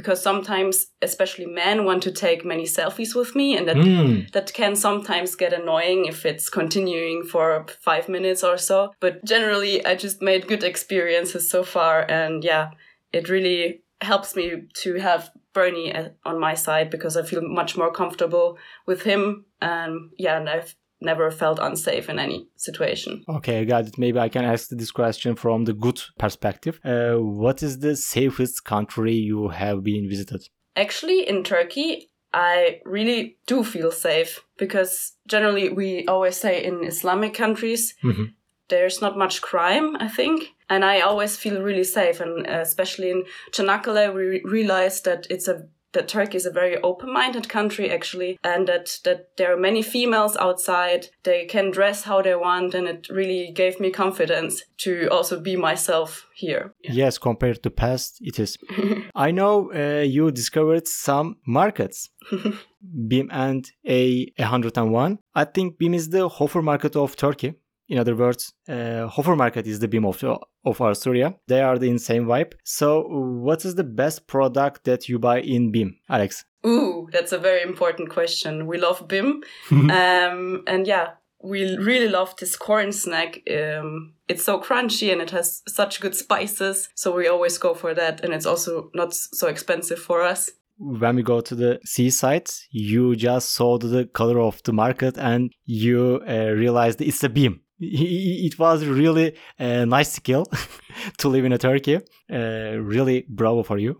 Because 0.00 0.22
sometimes, 0.22 0.74
especially 1.02 1.46
men, 1.46 1.84
want 1.84 2.02
to 2.04 2.12
take 2.26 2.44
many 2.52 2.64
selfies 2.78 3.14
with 3.14 3.34
me, 3.40 3.48
and 3.56 3.66
that 3.68 3.76
Hmm. 3.76 4.20
that 4.32 4.48
can 4.60 4.74
sometimes 4.76 5.36
get 5.42 5.52
annoying 5.52 6.00
if 6.12 6.18
it's 6.30 6.48
continuing 6.60 7.18
for 7.32 7.66
five 7.88 8.08
minutes 8.08 8.42
or 8.42 8.56
so. 8.58 8.78
But 9.04 9.14
generally, 9.32 9.74
I 9.90 9.94
just 10.06 10.22
made 10.22 10.46
good 10.52 10.64
experiences 10.64 11.50
so 11.50 11.62
far. 11.62 11.94
And 12.08 12.44
yeah, 12.44 12.66
it 13.12 13.28
really 13.28 13.82
helps 14.00 14.34
me 14.38 14.44
to 14.82 14.90
have 15.08 15.30
Bernie 15.52 15.92
on 16.24 16.36
my 16.38 16.54
side 16.54 16.88
because 16.90 17.16
I 17.16 17.22
feel 17.30 17.42
much 17.60 17.76
more 17.76 17.92
comfortable 17.92 18.56
with 18.86 19.02
him. 19.02 19.44
And 19.60 20.10
yeah, 20.24 20.38
and 20.38 20.48
I've 20.48 20.74
never 21.00 21.30
felt 21.30 21.58
unsafe 21.58 22.08
in 22.08 22.18
any 22.18 22.46
situation. 22.56 23.24
Okay, 23.28 23.60
I 23.60 23.64
got 23.64 23.86
it. 23.86 23.98
Maybe 23.98 24.18
I 24.18 24.28
can 24.28 24.44
ask 24.44 24.68
this 24.68 24.90
question 24.90 25.34
from 25.36 25.64
the 25.64 25.72
good 25.72 26.00
perspective. 26.18 26.80
Uh, 26.84 27.14
what 27.16 27.62
is 27.62 27.78
the 27.78 27.96
safest 27.96 28.64
country 28.64 29.14
you 29.14 29.48
have 29.48 29.82
been 29.82 30.08
visited? 30.08 30.48
Actually, 30.76 31.28
in 31.28 31.42
Turkey, 31.42 32.10
I 32.32 32.80
really 32.84 33.36
do 33.46 33.64
feel 33.64 33.90
safe 33.90 34.40
because 34.56 35.12
generally 35.26 35.68
we 35.70 36.06
always 36.06 36.36
say 36.36 36.62
in 36.64 36.84
Islamic 36.84 37.34
countries, 37.34 37.94
Mhm. 38.04 38.34
there's 38.68 39.00
not 39.00 39.16
much 39.18 39.40
crime, 39.40 39.96
I 39.96 40.08
think. 40.08 40.50
And 40.68 40.84
I 40.84 41.00
always 41.00 41.36
feel 41.36 41.60
really 41.62 41.82
safe. 41.84 42.20
And 42.20 42.46
especially 42.46 43.10
in 43.10 43.24
Çanakkale, 43.52 44.14
we 44.14 44.22
re- 44.22 44.42
realized 44.44 45.04
that 45.06 45.26
it's 45.28 45.48
a 45.48 45.66
that 45.92 46.08
Turkey 46.08 46.36
is 46.36 46.46
a 46.46 46.50
very 46.50 46.76
open-minded 46.82 47.48
country 47.48 47.90
actually, 47.90 48.38
and 48.44 48.66
that 48.68 48.98
that 49.04 49.36
there 49.36 49.52
are 49.52 49.60
many 49.60 49.82
females 49.82 50.36
outside. 50.36 51.08
They 51.22 51.46
can 51.46 51.70
dress 51.70 52.04
how 52.04 52.22
they 52.22 52.34
want, 52.34 52.74
and 52.74 52.86
it 52.88 53.08
really 53.08 53.52
gave 53.52 53.80
me 53.80 53.90
confidence 53.90 54.62
to 54.78 55.08
also 55.08 55.40
be 55.40 55.56
myself 55.56 56.26
here. 56.34 56.74
Yes, 56.82 57.18
compared 57.18 57.62
to 57.62 57.70
past, 57.70 58.18
it 58.20 58.38
is. 58.38 58.58
I 59.14 59.30
know 59.30 59.72
uh, 59.72 60.02
you 60.02 60.30
discovered 60.30 60.86
some 60.86 61.36
markets. 61.46 62.10
BIM 63.08 63.28
and 63.30 63.70
A101. 63.86 65.18
I 65.34 65.44
think 65.44 65.78
BIM 65.78 65.94
is 65.94 66.08
the 66.08 66.28
Hofer 66.28 66.62
market 66.62 66.96
of 66.96 67.16
Turkey. 67.16 67.54
In 67.90 67.98
other 67.98 68.14
words, 68.14 68.52
uh, 68.68 69.08
Hofer 69.08 69.34
market 69.34 69.66
is 69.66 69.80
the 69.80 69.88
BIM 69.88 70.06
of, 70.06 70.22
of 70.64 70.80
Austria. 70.80 71.34
They 71.48 71.60
are 71.60 71.76
the 71.76 71.98
same 71.98 72.24
vibe. 72.24 72.52
So, 72.62 73.02
what 73.08 73.64
is 73.64 73.74
the 73.74 73.84
best 73.84 74.28
product 74.28 74.84
that 74.84 75.08
you 75.08 75.18
buy 75.18 75.40
in 75.40 75.72
BIM, 75.72 75.98
Alex? 76.08 76.44
Ooh, 76.64 77.08
that's 77.10 77.32
a 77.32 77.38
very 77.38 77.62
important 77.62 78.08
question. 78.08 78.68
We 78.68 78.78
love 78.78 79.08
BIM. 79.08 79.42
um, 79.72 80.62
and 80.68 80.86
yeah, 80.86 81.14
we 81.42 81.76
really 81.78 82.08
love 82.08 82.36
this 82.36 82.54
corn 82.54 82.92
snack. 82.92 83.40
Um, 83.50 84.12
it's 84.28 84.44
so 84.44 84.60
crunchy 84.60 85.10
and 85.10 85.20
it 85.20 85.30
has 85.30 85.62
such 85.66 86.00
good 86.00 86.14
spices. 86.14 86.90
So 86.94 87.12
we 87.12 87.26
always 87.26 87.58
go 87.58 87.74
for 87.74 87.92
that. 87.94 88.22
And 88.22 88.32
it's 88.32 88.46
also 88.46 88.90
not 88.94 89.14
so 89.14 89.48
expensive 89.48 89.98
for 89.98 90.22
us. 90.22 90.48
when 90.80 91.16
we 91.16 91.22
go 91.22 91.40
to 91.42 91.54
the 91.54 91.78
seaside, 91.84 92.48
you 92.70 93.14
just 93.14 93.50
saw 93.50 93.76
the 93.78 94.06
color 94.06 94.40
of 94.40 94.62
the 94.62 94.72
market 94.72 95.18
and 95.18 95.52
you 95.66 96.22
uh, 96.26 96.52
realized 96.56 97.02
it's 97.02 97.22
a 97.22 97.28
BIM. 97.28 97.60
It 97.80 98.58
was 98.58 98.84
really 98.84 99.34
a 99.58 99.86
nice 99.86 100.12
skill 100.12 100.46
to 101.18 101.28
live 101.28 101.46
in 101.46 101.52
a 101.52 101.58
Turkey. 101.58 101.96
Uh, 102.30 102.76
really 102.78 103.24
bravo 103.28 103.62
for 103.62 103.78
you. 103.78 103.98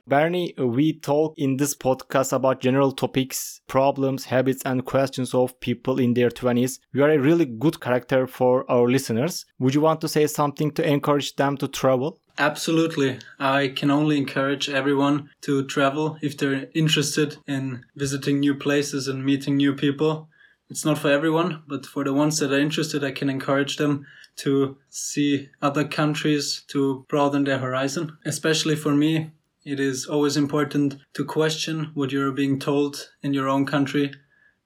Bernie, 0.06 0.52
we 0.58 0.98
talk 1.00 1.34
in 1.38 1.56
this 1.56 1.74
podcast 1.74 2.34
about 2.34 2.60
general 2.60 2.92
topics, 2.92 3.62
problems, 3.68 4.26
habits, 4.26 4.62
and 4.66 4.84
questions 4.84 5.32
of 5.32 5.58
people 5.60 5.98
in 5.98 6.12
their 6.12 6.28
20s. 6.28 6.78
You 6.92 7.04
are 7.04 7.10
a 7.10 7.18
really 7.18 7.46
good 7.46 7.80
character 7.80 8.26
for 8.26 8.70
our 8.70 8.90
listeners. 8.90 9.46
Would 9.58 9.74
you 9.74 9.80
want 9.80 10.02
to 10.02 10.08
say 10.08 10.26
something 10.26 10.70
to 10.72 10.86
encourage 10.86 11.34
them 11.36 11.56
to 11.56 11.68
travel? 11.68 12.20
Absolutely. 12.38 13.18
I 13.38 13.68
can 13.68 13.90
only 13.90 14.18
encourage 14.18 14.68
everyone 14.68 15.30
to 15.42 15.64
travel 15.66 16.18
if 16.22 16.36
they're 16.36 16.66
interested 16.74 17.36
in 17.46 17.84
visiting 17.96 18.40
new 18.40 18.54
places 18.54 19.08
and 19.08 19.24
meeting 19.24 19.56
new 19.56 19.74
people. 19.74 20.28
It's 20.72 20.86
not 20.86 20.96
for 20.96 21.10
everyone, 21.10 21.64
but 21.66 21.84
for 21.84 22.02
the 22.02 22.14
ones 22.14 22.38
that 22.38 22.50
are 22.50 22.58
interested, 22.58 23.04
I 23.04 23.10
can 23.10 23.28
encourage 23.28 23.76
them 23.76 24.06
to 24.36 24.78
see 24.88 25.50
other 25.60 25.86
countries 25.86 26.64
to 26.68 27.04
broaden 27.10 27.44
their 27.44 27.58
horizon. 27.58 28.16
Especially 28.24 28.74
for 28.74 28.94
me, 28.94 29.32
it 29.66 29.78
is 29.78 30.06
always 30.06 30.38
important 30.38 30.96
to 31.12 31.26
question 31.26 31.90
what 31.92 32.10
you're 32.10 32.32
being 32.32 32.58
told 32.58 33.10
in 33.22 33.34
your 33.34 33.50
own 33.50 33.66
country. 33.66 34.14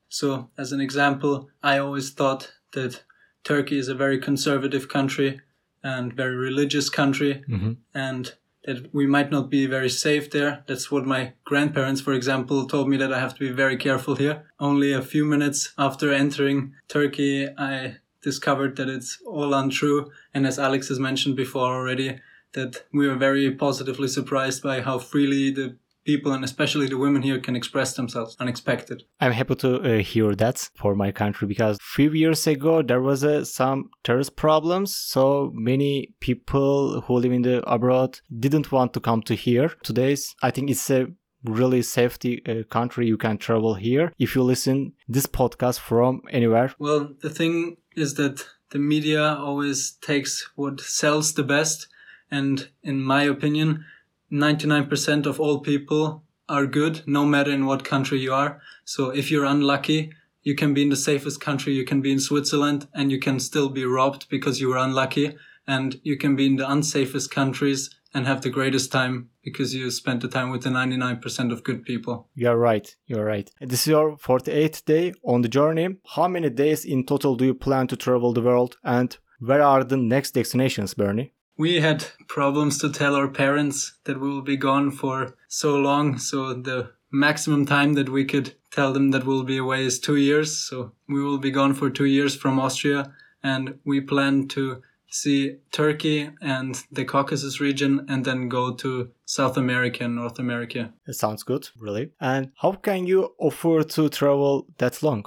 So, 0.08 0.48
as 0.56 0.70
an 0.70 0.80
example, 0.80 1.48
I 1.60 1.78
always 1.78 2.12
thought 2.12 2.52
that 2.72 3.02
Turkey 3.42 3.76
is 3.76 3.88
a 3.88 3.94
very 3.96 4.20
conservative 4.20 4.88
country 4.88 5.40
and 5.82 6.12
very 6.12 6.36
religious 6.36 6.88
country, 6.88 7.42
mm-hmm. 7.48 7.72
and 7.92 8.32
that 8.66 8.92
we 8.92 9.06
might 9.06 9.30
not 9.30 9.48
be 9.48 9.66
very 9.66 9.88
safe 9.88 10.30
there. 10.30 10.64
That's 10.66 10.90
what 10.90 11.06
my 11.06 11.32
grandparents, 11.44 12.00
for 12.00 12.12
example, 12.12 12.66
told 12.66 12.88
me 12.88 12.96
that 12.98 13.12
I 13.12 13.20
have 13.20 13.34
to 13.34 13.40
be 13.40 13.50
very 13.50 13.76
careful 13.76 14.16
here. 14.16 14.44
Only 14.60 14.92
a 14.92 15.02
few 15.02 15.24
minutes 15.24 15.72
after 15.78 16.12
entering 16.12 16.74
Turkey, 16.88 17.48
I 17.56 17.96
discovered 18.22 18.76
that 18.76 18.88
it's 18.88 19.18
all 19.24 19.54
untrue. 19.54 20.10
And 20.34 20.46
as 20.46 20.58
Alex 20.58 20.88
has 20.88 20.98
mentioned 20.98 21.36
before 21.36 21.74
already, 21.74 22.20
that 22.52 22.84
we 22.92 23.06
were 23.06 23.14
very 23.14 23.50
positively 23.52 24.08
surprised 24.08 24.62
by 24.62 24.80
how 24.80 24.98
freely 24.98 25.50
the 25.50 25.76
people 26.06 26.32
and 26.32 26.44
especially 26.44 26.86
the 26.86 26.96
women 26.96 27.22
here 27.22 27.38
can 27.40 27.56
express 27.56 27.94
themselves 27.94 28.36
unexpected. 28.40 29.02
I'm 29.20 29.32
happy 29.32 29.56
to 29.56 29.98
uh, 29.98 30.02
hear 30.02 30.34
that 30.36 30.70
for 30.76 30.94
my 30.94 31.12
country 31.12 31.46
because 31.46 31.76
a 31.76 31.94
few 31.96 32.12
years 32.12 32.46
ago 32.46 32.82
there 32.82 33.02
was 33.02 33.24
uh, 33.24 33.44
some 33.44 33.90
terrorist 34.04 34.36
problems 34.36 34.94
so 34.94 35.50
many 35.52 36.14
people 36.20 37.02
who 37.02 37.14
live 37.14 37.32
in 37.32 37.42
the 37.42 37.68
abroad 37.68 38.20
didn't 38.38 38.72
want 38.72 38.94
to 38.94 39.00
come 39.00 39.22
to 39.22 39.34
here. 39.34 39.72
Today's 39.82 40.34
I 40.42 40.50
think 40.50 40.70
it's 40.70 40.90
a 40.90 41.08
really 41.44 41.82
safety 41.82 42.42
uh, 42.46 42.62
country 42.70 43.06
you 43.06 43.16
can 43.16 43.38
travel 43.38 43.74
here 43.74 44.12
if 44.18 44.34
you 44.34 44.42
listen 44.42 44.92
this 45.08 45.26
podcast 45.26 45.78
from 45.80 46.22
anywhere. 46.30 46.74
Well, 46.78 47.10
the 47.20 47.30
thing 47.30 47.76
is 47.94 48.14
that 48.14 48.46
the 48.70 48.78
media 48.78 49.22
always 49.22 49.92
takes 50.00 50.50
what 50.56 50.80
sells 50.80 51.34
the 51.34 51.44
best 51.44 51.88
and 52.30 52.68
in 52.82 53.00
my 53.00 53.22
opinion 53.22 53.84
99% 54.30 55.26
of 55.26 55.40
all 55.40 55.60
people 55.60 56.24
are 56.48 56.66
good, 56.66 57.02
no 57.06 57.24
matter 57.24 57.50
in 57.50 57.66
what 57.66 57.84
country 57.84 58.20
you 58.20 58.32
are. 58.32 58.60
So 58.84 59.10
if 59.10 59.30
you're 59.30 59.44
unlucky, 59.44 60.12
you 60.42 60.54
can 60.54 60.74
be 60.74 60.82
in 60.82 60.90
the 60.90 60.96
safest 60.96 61.40
country, 61.40 61.72
you 61.72 61.84
can 61.84 62.00
be 62.00 62.12
in 62.12 62.20
Switzerland, 62.20 62.86
and 62.94 63.10
you 63.10 63.18
can 63.18 63.40
still 63.40 63.68
be 63.68 63.84
robbed 63.84 64.28
because 64.28 64.60
you 64.60 64.68
were 64.68 64.78
unlucky. 64.78 65.36
And 65.66 66.00
you 66.04 66.16
can 66.16 66.36
be 66.36 66.46
in 66.46 66.56
the 66.56 66.64
unsafest 66.64 67.30
countries 67.32 67.90
and 68.14 68.26
have 68.26 68.40
the 68.40 68.50
greatest 68.50 68.92
time 68.92 69.30
because 69.42 69.74
you 69.74 69.90
spent 69.90 70.22
the 70.22 70.28
time 70.28 70.50
with 70.50 70.62
the 70.62 70.70
99% 70.70 71.52
of 71.52 71.64
good 71.64 71.84
people. 71.84 72.28
You're 72.34 72.56
right. 72.56 72.94
You're 73.06 73.24
right. 73.24 73.50
This 73.60 73.80
is 73.80 73.88
your 73.88 74.16
48th 74.16 74.84
day 74.84 75.12
on 75.24 75.42
the 75.42 75.48
journey. 75.48 75.96
How 76.14 76.28
many 76.28 76.48
days 76.48 76.84
in 76.84 77.04
total 77.04 77.34
do 77.34 77.44
you 77.44 77.54
plan 77.54 77.88
to 77.88 77.96
travel 77.96 78.32
the 78.32 78.40
world? 78.40 78.76
And 78.84 79.16
where 79.40 79.62
are 79.62 79.84
the 79.84 79.96
next 79.96 80.30
destinations, 80.30 80.94
Bernie? 80.94 81.32
We 81.56 81.80
had 81.80 82.04
problems 82.28 82.78
to 82.78 82.90
tell 82.90 83.14
our 83.14 83.28
parents 83.28 83.94
that 84.04 84.20
we 84.20 84.28
will 84.28 84.42
be 84.42 84.56
gone 84.56 84.90
for 84.90 85.34
so 85.48 85.76
long. 85.76 86.18
So 86.18 86.54
the 86.54 86.92
maximum 87.10 87.64
time 87.66 87.94
that 87.94 88.08
we 88.08 88.24
could 88.24 88.54
tell 88.70 88.92
them 88.92 89.10
that 89.12 89.24
we'll 89.24 89.44
be 89.44 89.56
away 89.56 89.84
is 89.84 89.98
two 89.98 90.16
years. 90.16 90.56
So 90.56 90.92
we 91.08 91.22
will 91.22 91.38
be 91.38 91.50
gone 91.50 91.74
for 91.74 91.88
two 91.88 92.04
years 92.04 92.36
from 92.36 92.58
Austria. 92.58 93.12
And 93.42 93.78
we 93.84 94.00
plan 94.00 94.48
to 94.48 94.82
see 95.08 95.56
Turkey 95.72 96.30
and 96.42 96.82
the 96.90 97.04
Caucasus 97.04 97.60
region 97.60 98.04
and 98.08 98.24
then 98.24 98.48
go 98.48 98.74
to 98.74 99.10
South 99.24 99.56
America 99.56 100.04
and 100.04 100.16
North 100.16 100.38
America. 100.38 100.92
It 101.06 101.14
sounds 101.14 101.42
good, 101.42 101.68
really. 101.78 102.10
And 102.20 102.50
how 102.56 102.72
can 102.72 103.06
you 103.06 103.34
afford 103.40 103.88
to 103.90 104.08
travel 104.08 104.66
that 104.78 105.02
long? 105.02 105.24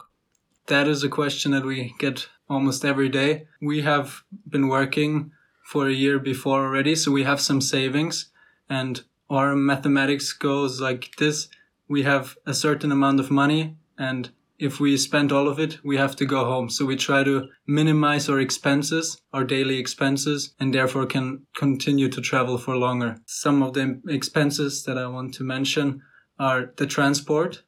That 0.68 0.88
is 0.88 1.04
a 1.04 1.10
question 1.10 1.54
that 1.54 1.66
we 1.66 1.96
get 1.98 2.28
almost 2.48 2.86
every 2.86 3.10
day. 3.10 3.48
We 3.62 3.82
have 3.82 4.24
been 4.48 4.68
working 4.68 5.32
for 5.70 5.88
a 5.88 5.94
year 5.94 6.18
before 6.18 6.66
already, 6.66 6.96
so 6.96 7.12
we 7.12 7.24
have 7.24 7.40
some 7.40 7.62
savings. 7.62 8.32
And 8.68 9.02
our 9.30 9.56
mathematics 9.56 10.34
goes 10.34 10.82
like 10.82 11.16
this: 11.18 11.48
we 11.88 12.02
have 12.04 12.36
a 12.48 12.56
certain 12.56 12.92
amount 12.92 13.20
of 13.20 13.30
money, 13.30 13.78
and 13.96 14.32
if 14.58 14.80
we 14.80 14.98
spend 14.98 15.32
all 15.32 15.48
of 15.48 15.60
it, 15.60 15.78
we 15.84 15.98
have 15.98 16.16
to 16.16 16.26
go 16.26 16.44
home. 16.46 16.70
So 16.70 16.86
we 16.86 16.96
try 16.96 17.24
to 17.24 17.50
minimize 17.68 18.28
our 18.28 18.40
expenses, 18.40 19.22
our 19.32 19.44
daily 19.44 19.78
expenses, 19.78 20.56
and 20.60 20.74
therefore 20.74 21.06
can 21.06 21.46
continue 21.56 22.10
to 22.10 22.20
travel 22.20 22.58
for 22.58 22.76
longer. 22.76 23.18
Some 23.28 23.62
of 23.62 23.74
the 23.76 24.02
expenses 24.08 24.84
that 24.86 24.98
I 24.98 25.06
want 25.06 25.36
to 25.36 25.44
mention 25.44 26.02
are 26.40 26.74
the 26.78 26.88
transport. 26.88 27.62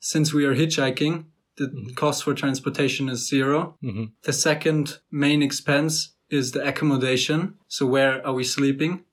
Since 0.00 0.34
we 0.34 0.44
are 0.44 0.56
hitchhiking, 0.56 1.26
the 1.56 1.66
mm-hmm. 1.66 1.94
cost 1.94 2.24
for 2.24 2.34
transportation 2.34 3.08
is 3.08 3.28
0 3.28 3.78
mm-hmm. 3.82 4.04
The 4.24 4.32
second 4.32 4.98
main 5.12 5.40
expense 5.40 6.14
is 6.34 6.52
the 6.52 6.66
accommodation. 6.66 7.54
So 7.68 7.86
where 7.86 8.26
are 8.26 8.34
we 8.34 8.44
sleeping? 8.44 9.04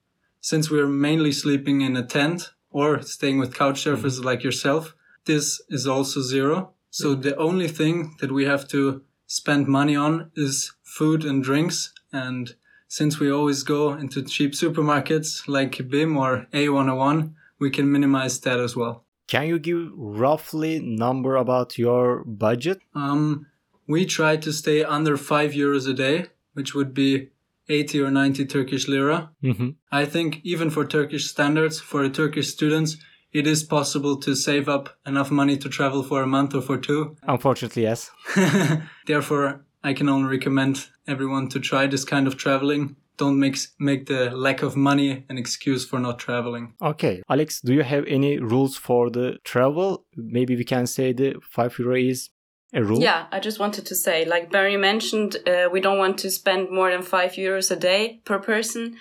Since 0.41 0.71
we're 0.71 0.87
mainly 0.87 1.31
sleeping 1.31 1.81
in 1.81 1.95
a 1.95 2.05
tent 2.05 2.51
or 2.71 3.01
staying 3.01 3.37
with 3.37 3.53
couch 3.53 3.83
surfers 3.83 4.17
mm-hmm. 4.17 4.25
like 4.25 4.43
yourself, 4.43 4.95
this 5.25 5.61
is 5.69 5.85
also 5.85 6.21
zero. 6.21 6.71
So 6.89 7.15
the 7.15 7.35
only 7.37 7.67
thing 7.67 8.15
that 8.19 8.31
we 8.31 8.45
have 8.45 8.67
to 8.69 9.03
spend 9.27 9.67
money 9.67 9.95
on 9.95 10.31
is 10.35 10.73
food 10.83 11.23
and 11.23 11.43
drinks. 11.43 11.93
And 12.11 12.55
since 12.87 13.19
we 13.19 13.31
always 13.31 13.63
go 13.63 13.93
into 13.93 14.23
cheap 14.23 14.53
supermarkets 14.53 15.47
like 15.47 15.89
BIM 15.89 16.17
or 16.17 16.47
A101, 16.51 17.33
we 17.59 17.69
can 17.69 17.91
minimize 17.91 18.39
that 18.41 18.59
as 18.59 18.75
well. 18.75 19.05
Can 19.27 19.47
you 19.47 19.59
give 19.59 19.91
roughly 19.95 20.81
number 20.81 21.37
about 21.37 21.77
your 21.77 22.25
budget? 22.25 22.81
Um, 22.93 23.47
we 23.87 24.05
try 24.05 24.35
to 24.37 24.51
stay 24.51 24.83
under 24.83 25.15
five 25.15 25.51
euros 25.51 25.87
a 25.87 25.93
day 25.93 26.27
which 26.53 26.74
would 26.74 26.93
be 26.93 27.29
80 27.70 28.01
or 28.01 28.12
90 28.12 28.46
Turkish 28.46 28.88
lira. 28.88 29.31
Mm-hmm. 29.43 29.70
I 29.91 30.05
think 30.05 30.41
even 30.43 30.70
for 30.70 30.86
Turkish 30.86 31.27
standards, 31.27 31.79
for 31.79 32.08
Turkish 32.10 32.50
students, 32.50 32.98
it 33.31 33.48
is 33.48 33.63
possible 33.63 34.17
to 34.17 34.36
save 34.36 34.67
up 34.67 34.98
enough 35.05 35.31
money 35.31 35.58
to 35.58 35.70
travel 35.70 36.03
for 36.03 36.22
a 36.22 36.27
month 36.27 36.53
or 36.53 36.62
for 36.62 36.77
two. 36.77 37.15
Unfortunately, 37.24 37.84
yes. 37.84 38.12
Therefore, 39.08 39.65
I 39.84 39.93
can 39.93 40.10
only 40.10 40.29
recommend 40.29 40.88
everyone 41.08 41.48
to 41.50 41.60
try 41.60 41.88
this 41.88 42.03
kind 42.03 42.27
of 42.27 42.38
traveling. 42.38 42.98
Don't 43.17 43.39
make 43.39 43.58
make 43.79 44.08
the 44.08 44.31
lack 44.31 44.63
of 44.63 44.75
money 44.75 45.25
an 45.29 45.38
excuse 45.38 45.86
for 45.86 46.00
not 46.00 46.17
traveling. 46.17 46.74
Okay, 46.81 47.22
Alex, 47.29 47.62
do 47.62 47.74
you 47.74 47.84
have 47.84 48.05
any 48.08 48.39
rules 48.39 48.77
for 48.77 49.10
the 49.10 49.38
travel? 49.43 50.05
Maybe 50.15 50.55
we 50.55 50.63
can 50.63 50.88
say 50.88 51.13
the 51.13 51.36
five 51.41 51.77
euro 51.77 51.96
is 51.96 52.29
a 52.73 52.83
rule? 52.83 53.01
Yeah, 53.01 53.27
I 53.31 53.39
just 53.39 53.59
wanted 53.59 53.85
to 53.87 53.95
say, 53.95 54.25
like 54.25 54.51
Bernie 54.51 54.77
mentioned, 54.77 55.37
uh, 55.47 55.69
we 55.71 55.81
don't 55.81 55.97
want 55.97 56.17
to 56.19 56.29
spend 56.29 56.69
more 56.69 56.91
than 56.91 57.01
five 57.01 57.33
euros 57.33 57.71
a 57.71 57.75
day 57.75 58.21
per 58.25 58.39
person. 58.39 58.97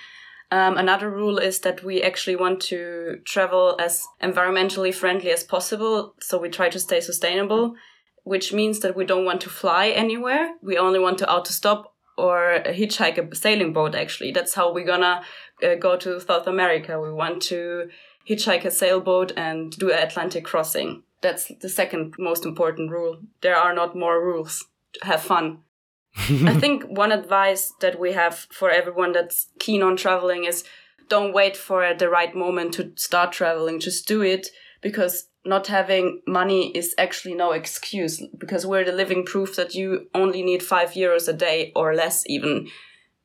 Um, 0.53 0.77
another 0.77 1.09
rule 1.09 1.39
is 1.39 1.61
that 1.61 1.85
we 1.85 2.03
actually 2.03 2.37
want 2.37 2.61
to 2.63 3.21
travel 3.25 3.77
as 3.79 4.05
environmentally 4.21 4.93
friendly 4.93 5.31
as 5.31 5.45
possible. 5.45 6.15
So 6.21 6.39
we 6.39 6.49
try 6.49 6.69
to 6.71 6.81
stay 6.81 7.01
sustainable, 7.01 7.77
which 8.25 8.53
means 8.53 8.81
that 8.81 8.97
we 8.97 9.05
don't 9.05 9.25
want 9.25 9.41
to 9.43 9.49
fly 9.49 9.89
anywhere. 9.89 10.55
We 10.61 10.77
only 10.77 10.99
want 10.99 11.19
to 11.19 11.31
auto 11.31 11.51
stop 11.51 11.95
or 12.19 12.63
hitchhike 12.67 13.19
a 13.19 13.35
sailing 13.35 13.73
boat, 13.73 13.95
actually. 13.95 14.33
That's 14.33 14.55
how 14.55 14.73
we're 14.73 14.85
gonna 14.85 15.23
uh, 15.63 15.77
go 15.77 15.97
to 15.97 16.21
South 16.21 16.49
America. 16.49 17.01
We 17.01 17.13
want 17.13 17.43
to 17.43 17.89
hitchhike 18.29 18.65
a 18.65 18.71
sailboat 18.71 19.33
and 19.37 19.71
do 19.73 19.93
an 19.93 19.99
Atlantic 19.99 20.45
crossing. 20.45 21.05
That's 21.23 21.53
the 21.61 21.69
second 21.69 22.15
most 22.19 22.45
important 22.45 22.91
rule. 22.91 23.19
There 23.43 23.57
are 23.57 23.75
not 23.75 23.97
more 23.97 24.25
rules. 24.25 24.65
Have 25.03 25.23
fun. 25.23 25.59
I 26.17 26.59
think 26.59 26.85
one 26.85 27.13
advice 27.13 27.73
that 27.81 28.01
we 28.01 28.13
have 28.13 28.47
for 28.51 28.71
everyone 28.71 29.13
that's 29.13 29.49
keen 29.59 29.83
on 29.83 29.97
traveling 29.97 30.45
is 30.45 30.65
don't 31.09 31.33
wait 31.33 31.57
for 31.57 31.93
the 31.95 32.09
right 32.09 32.35
moment 32.35 32.75
to 32.75 32.93
start 32.97 33.33
traveling. 33.33 33.81
Just 33.81 34.09
do 34.09 34.23
it 34.23 34.49
because 34.81 35.29
not 35.45 35.67
having 35.67 36.23
money 36.27 36.71
is 36.77 36.95
actually 36.99 37.35
no 37.35 37.53
excuse 37.53 38.23
because 38.39 38.67
we're 38.67 38.85
the 38.85 38.93
living 38.93 39.25
proof 39.25 39.57
that 39.57 39.75
you 39.75 40.09
only 40.15 40.43
need 40.43 40.63
five 40.63 40.91
euros 40.91 41.29
a 41.29 41.33
day 41.33 41.73
or 41.75 41.95
less 41.95 42.25
even. 42.27 42.69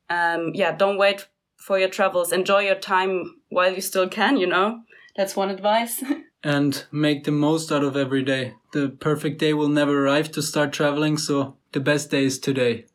Um, 0.10 0.52
yeah, 0.54 0.76
don't 0.76 0.98
wait 0.98 1.28
for 1.58 1.80
your 1.80 1.90
travels. 1.90 2.32
Enjoy 2.32 2.60
your 2.60 2.76
time 2.76 3.42
while 3.50 3.74
you 3.74 3.82
still 3.82 4.08
can, 4.08 4.38
you 4.38 4.48
know? 4.48 4.82
That's 5.16 5.36
one 5.36 5.50
advice. 5.50 6.04
and 6.46 6.86
make 6.92 7.24
the 7.24 7.32
most 7.32 7.72
out 7.72 7.84
of 7.84 7.98
every 7.98 8.22
day. 8.24 8.54
The 8.72 8.90
perfect 8.90 9.40
day 9.40 9.54
will 9.54 9.68
never 9.68 10.06
arrive 10.06 10.32
to 10.34 10.44
start 10.44 10.72
traveling, 10.72 11.18
so 11.18 11.58
the 11.72 11.80
best 11.80 12.12
day 12.12 12.24
is 12.26 12.38
today. 12.38 12.86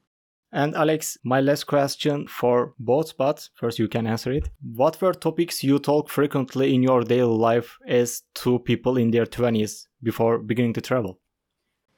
And 0.52 0.74
Alex, 0.76 1.18
my 1.24 1.40
last 1.40 1.64
question 1.64 2.28
for 2.28 2.74
both, 2.78 3.16
but 3.16 3.48
first 3.54 3.80
you 3.80 3.88
can 3.88 4.06
answer 4.06 4.32
it. 4.32 4.48
What 4.62 5.00
were 5.02 5.12
topics 5.12 5.64
you 5.64 5.80
talk 5.80 6.08
frequently 6.08 6.74
in 6.74 6.82
your 6.82 7.02
daily 7.02 7.36
life 7.36 7.78
as 7.86 8.22
two 8.34 8.60
people 8.60 8.96
in 8.96 9.10
their 9.10 9.26
20s 9.26 9.88
before 10.00 10.38
beginning 10.38 10.74
to 10.74 10.80
travel? 10.80 11.18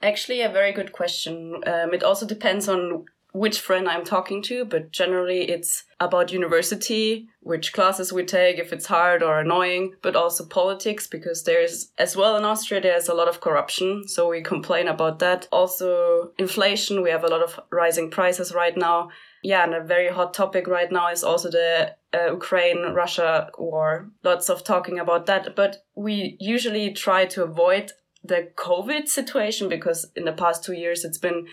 Actually, 0.01 0.41
a 0.41 0.49
very 0.49 0.73
good 0.73 0.93
question. 0.93 1.57
Um, 1.67 1.93
it 1.93 2.03
also 2.03 2.27
depends 2.27 2.67
on 2.67 3.05
which 3.33 3.61
friend 3.61 3.89
I'm 3.89 4.05
talking 4.05 4.43
to, 4.43 4.65
but 4.65 4.93
generally 4.93 5.51
it's 5.51 5.85
about 6.01 6.33
university, 6.33 7.29
which 7.41 7.73
classes 7.73 8.13
we 8.13 8.25
take, 8.25 8.59
if 8.59 8.73
it's 8.73 8.87
hard 8.87 9.23
or 9.23 9.41
annoying, 9.41 9.95
but 10.03 10.17
also 10.17 10.45
politics, 10.45 11.07
because 11.07 11.45
there's, 11.45 11.93
as 11.97 12.15
well 12.15 12.37
in 12.37 12.45
Austria, 12.45 12.81
there's 12.81 13.09
a 13.09 13.15
lot 13.15 13.29
of 13.29 13.41
corruption. 13.41 14.07
So 14.07 14.29
we 14.29 14.43
complain 14.43 14.87
about 14.87 15.19
that. 15.21 15.49
Also, 15.51 16.33
inflation. 16.39 17.03
We 17.03 17.11
have 17.11 17.25
a 17.25 17.29
lot 17.29 17.43
of 17.43 17.59
rising 17.71 18.11
prices 18.11 18.53
right 18.53 18.77
now. 18.77 19.09
Yeah, 19.43 19.65
and 19.65 19.75
a 19.75 19.83
very 19.83 20.09
hot 20.09 20.35
topic 20.35 20.69
right 20.69 20.93
now 20.93 21.11
is 21.11 21.25
also 21.25 21.51
the 21.51 21.97
uh, 22.15 22.33
Ukraine 22.33 22.93
Russia 22.93 23.51
war. 23.59 24.11
Lots 24.23 24.51
of 24.51 24.63
talking 24.63 24.99
about 24.99 25.27
that, 25.27 25.57
but 25.57 25.85
we 25.95 26.37
usually 26.39 26.93
try 26.93 27.25
to 27.27 27.43
avoid 27.43 27.93
the 28.23 28.51
COVID 28.57 29.09
situation 29.09 29.69
because 29.69 30.11
in 30.15 30.27
the 30.27 30.33
past 30.33 30.63
two 30.63 30.75
years 30.75 31.05
it's 31.05 31.19
been 31.19 31.47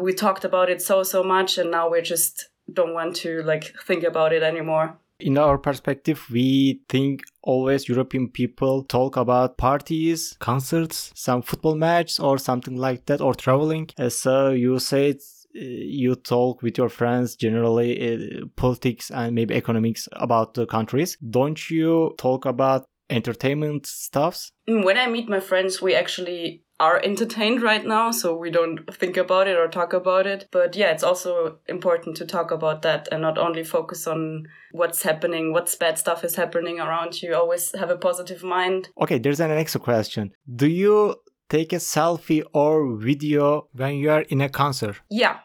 we 0.00 0.12
talked 0.12 0.44
about 0.44 0.70
it 0.70 0.82
so 0.82 1.02
so 1.02 1.22
much 1.22 1.58
and 1.58 1.70
now 1.70 1.90
we 1.90 2.02
just 2.02 2.48
don't 2.72 2.94
want 2.94 3.16
to 3.16 3.42
like 3.42 3.74
think 3.84 4.04
about 4.04 4.32
it 4.32 4.42
anymore. 4.42 4.98
In 5.20 5.38
our 5.38 5.58
perspective 5.58 6.24
we 6.30 6.80
think 6.88 7.22
always 7.42 7.88
european 7.88 8.28
people 8.28 8.84
talk 8.84 9.16
about 9.16 9.56
parties 9.56 10.36
concerts 10.40 11.12
some 11.14 11.42
football 11.42 11.74
match 11.74 12.18
or 12.18 12.38
something 12.38 12.76
like 12.76 13.06
that 13.06 13.20
or 13.20 13.34
traveling. 13.34 13.88
Uh, 13.98 14.08
so 14.08 14.50
you 14.50 14.78
said 14.78 15.16
uh, 15.54 15.60
you 15.60 16.14
talk 16.14 16.62
with 16.62 16.78
your 16.78 16.88
friends 16.88 17.36
generally 17.36 17.90
uh, 18.00 18.46
politics 18.56 19.10
and 19.10 19.34
maybe 19.34 19.54
economics 19.54 20.08
about 20.12 20.54
the 20.54 20.66
countries. 20.66 21.16
Don't 21.30 21.70
you 21.70 22.14
talk 22.18 22.46
about 22.46 22.86
entertainment 23.10 23.86
stuffs? 23.86 24.52
Mm, 24.68 24.84
when 24.84 24.96
i 24.96 25.06
meet 25.06 25.28
my 25.28 25.40
friends 25.40 25.82
we 25.82 25.94
actually 25.94 26.61
are 26.80 27.00
entertained 27.04 27.62
right 27.62 27.84
now, 27.84 28.10
so 28.10 28.36
we 28.36 28.50
don't 28.50 28.92
think 28.94 29.16
about 29.16 29.46
it 29.46 29.56
or 29.56 29.68
talk 29.68 29.92
about 29.92 30.26
it. 30.26 30.48
But 30.50 30.74
yeah, 30.74 30.90
it's 30.90 31.04
also 31.04 31.58
important 31.68 32.16
to 32.16 32.26
talk 32.26 32.50
about 32.50 32.82
that 32.82 33.08
and 33.12 33.22
not 33.22 33.38
only 33.38 33.62
focus 33.62 34.06
on 34.06 34.48
what's 34.72 35.02
happening, 35.02 35.52
what's 35.52 35.74
bad 35.74 35.98
stuff 35.98 36.24
is 36.24 36.34
happening 36.34 36.80
around 36.80 37.22
you. 37.22 37.34
Always 37.34 37.72
have 37.78 37.90
a 37.90 37.96
positive 37.96 38.42
mind. 38.42 38.88
Okay, 39.00 39.18
there's 39.18 39.40
an 39.40 39.50
next 39.50 39.76
question. 39.78 40.32
Do 40.54 40.66
you 40.66 41.16
take 41.48 41.72
a 41.72 41.76
selfie 41.76 42.42
or 42.52 42.96
video 42.96 43.68
when 43.72 43.96
you 43.96 44.10
are 44.10 44.22
in 44.22 44.40
a 44.40 44.48
concert? 44.48 45.00
Yeah, 45.10 45.38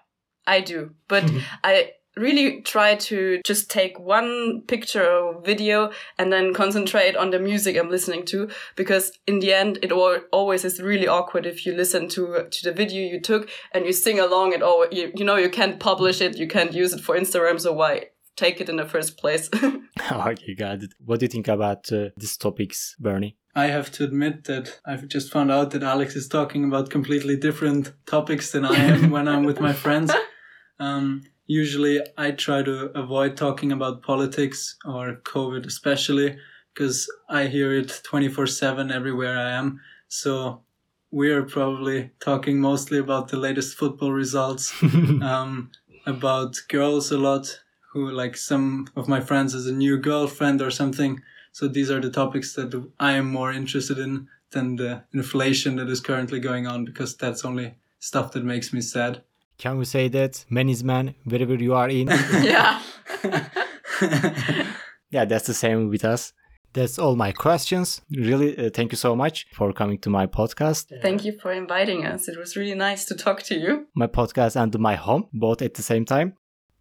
I 0.48 0.62
do. 0.62 0.92
But 1.08 1.32
I 1.64 1.92
really 2.18 2.62
try 2.62 2.96
to 2.96 3.40
just 3.46 3.70
take 3.70 4.00
one 4.00 4.64
picture 4.68 5.06
or 5.06 5.42
video 5.42 5.92
and 6.18 6.32
then 6.32 6.54
concentrate 6.54 7.16
on 7.16 7.32
the 7.32 7.40
music 7.40 7.78
I'm 7.78 7.90
listening 7.90 8.26
to 8.28 8.50
because 8.76 9.12
in 9.28 9.40
the 9.40 9.54
end 9.54 9.80
it 9.82 9.92
always 9.92 10.66
is 10.66 10.82
really 10.82 11.08
awkward 11.08 11.46
if 11.46 11.66
you 11.66 11.74
listen 11.74 12.08
to 12.10 12.48
to 12.50 12.64
the 12.64 12.74
video 12.74 13.10
you 13.10 13.22
took 13.22 13.50
and 13.72 13.86
you 13.86 13.94
sing 13.94 14.20
along 14.20 14.54
it 14.54 14.62
oh 14.64 14.88
you, 14.92 15.12
you 15.16 15.26
know 15.26 15.36
you 15.36 15.50
can't 15.50 15.80
publish 15.80 16.22
it 16.22 16.38
you 16.38 16.48
can't 16.48 16.74
use 16.74 16.94
it 16.94 17.02
for 17.02 17.18
Instagram 17.18 17.60
so 17.60 17.74
why 17.74 18.08
take 18.36 18.62
it 18.62 18.70
in 18.70 18.78
the 18.78 18.86
first 18.86 19.18
place? 19.18 19.50
Okay 20.12 20.54
got 20.54 20.84
it. 20.84 20.94
What 21.04 21.20
do 21.20 21.26
you 21.26 21.28
think 21.28 21.48
about 21.48 21.92
uh, 21.92 22.10
these 22.16 22.38
topics 22.38 22.96
Bernie? 23.00 23.36
I 23.56 23.66
have 23.66 23.92
to 23.94 24.04
admit 24.04 24.44
that 24.44 24.80
I've 24.86 25.08
just 25.08 25.32
found 25.32 25.52
out 25.52 25.72
that 25.72 25.82
Alex 25.82 26.16
is 26.16 26.28
talking 26.28 26.64
about 26.64 26.92
completely 26.92 27.36
different 27.36 27.92
topics 28.06 28.52
than 28.52 28.64
I 28.64 28.76
am 28.76 29.10
when 29.10 29.28
I'm 29.28 29.44
with 29.44 29.60
my 29.60 29.74
friends. 29.74 30.14
Um, 30.80 31.24
usually 31.48 32.02
I 32.18 32.32
try 32.32 32.62
to 32.62 32.92
avoid 32.94 33.36
talking 33.36 33.72
about 33.72 34.04
politics 34.04 34.76
or 34.86 35.22
COVID, 35.24 35.66
especially 35.66 36.38
because 36.74 37.10
I 37.30 37.48
hear 37.48 37.74
it 37.74 38.02
24 38.04 38.48
7 38.48 38.92
everywhere 38.92 39.38
I 39.38 39.52
am. 39.52 39.80
So 40.08 40.62
we 41.10 41.32
are 41.32 41.44
probably 41.44 42.12
talking 42.20 42.60
mostly 42.60 43.00
about 43.00 43.30
the 43.30 43.38
latest 43.38 43.78
football 43.78 44.12
results, 44.12 44.74
um, 44.84 45.72
about 46.06 46.58
girls 46.68 47.12
a 47.12 47.18
lot, 47.18 47.60
who 47.94 48.12
like 48.12 48.36
some 48.38 48.88
of 48.96 49.08
my 49.08 49.22
friends 49.22 49.54
has 49.54 49.66
a 49.66 49.74
new 49.74 49.98
girlfriend 49.98 50.62
or 50.62 50.70
something. 50.70 51.22
So 51.54 51.68
these 51.68 51.90
are 51.90 52.02
the 52.02 52.12
topics 52.12 52.54
that 52.54 52.90
I 53.00 53.14
am 53.14 53.32
more 53.32 53.52
interested 53.52 53.98
in 53.98 54.28
than 54.52 54.76
the 54.76 55.04
inflation 55.14 55.78
that 55.78 55.90
is 55.90 56.00
currently 56.00 56.40
going 56.40 56.68
on 56.68 56.86
because 56.86 57.16
that's 57.16 57.44
only 57.44 57.76
stuff 58.00 58.34
that 58.34 58.44
makes 58.44 58.72
me 58.72 58.82
sad. 58.82 59.24
Can 59.58 59.78
we 59.80 59.86
say 59.86 60.08
that 60.10 60.46
man 60.50 60.70
is 60.70 60.84
man 60.84 61.16
wherever 61.24 61.56
you 61.56 61.74
are 61.74 61.90
in? 61.90 62.08
yeah. 62.42 62.82
yeah, 65.10 65.26
that's 65.26 65.48
the 65.48 65.54
same 65.54 65.90
with 65.90 66.06
us. 66.06 66.34
That's 66.74 67.00
all 67.00 67.16
my 67.16 67.32
questions. 67.32 68.02
Really, 68.12 68.56
uh, 68.56 68.70
thank 68.72 68.92
you 68.92 68.98
so 68.98 69.16
much 69.16 69.48
for 69.52 69.74
coming 69.74 69.98
to 70.00 70.12
my 70.12 70.28
podcast. 70.28 70.92
Thank 71.02 71.26
you 71.26 71.40
for 71.40 71.52
inviting 71.52 72.06
us. 72.06 72.28
It 72.28 72.38
was 72.38 72.56
really 72.56 72.76
nice 72.76 73.06
to 73.06 73.16
talk 73.16 73.42
to 73.44 73.56
you. 73.56 73.88
My 73.96 74.06
podcast 74.06 74.62
and 74.62 74.78
my 74.78 74.96
home, 74.96 75.28
both 75.34 75.64
at 75.64 75.74
the 75.74 75.82
same 75.82 76.06
time. 76.06 76.34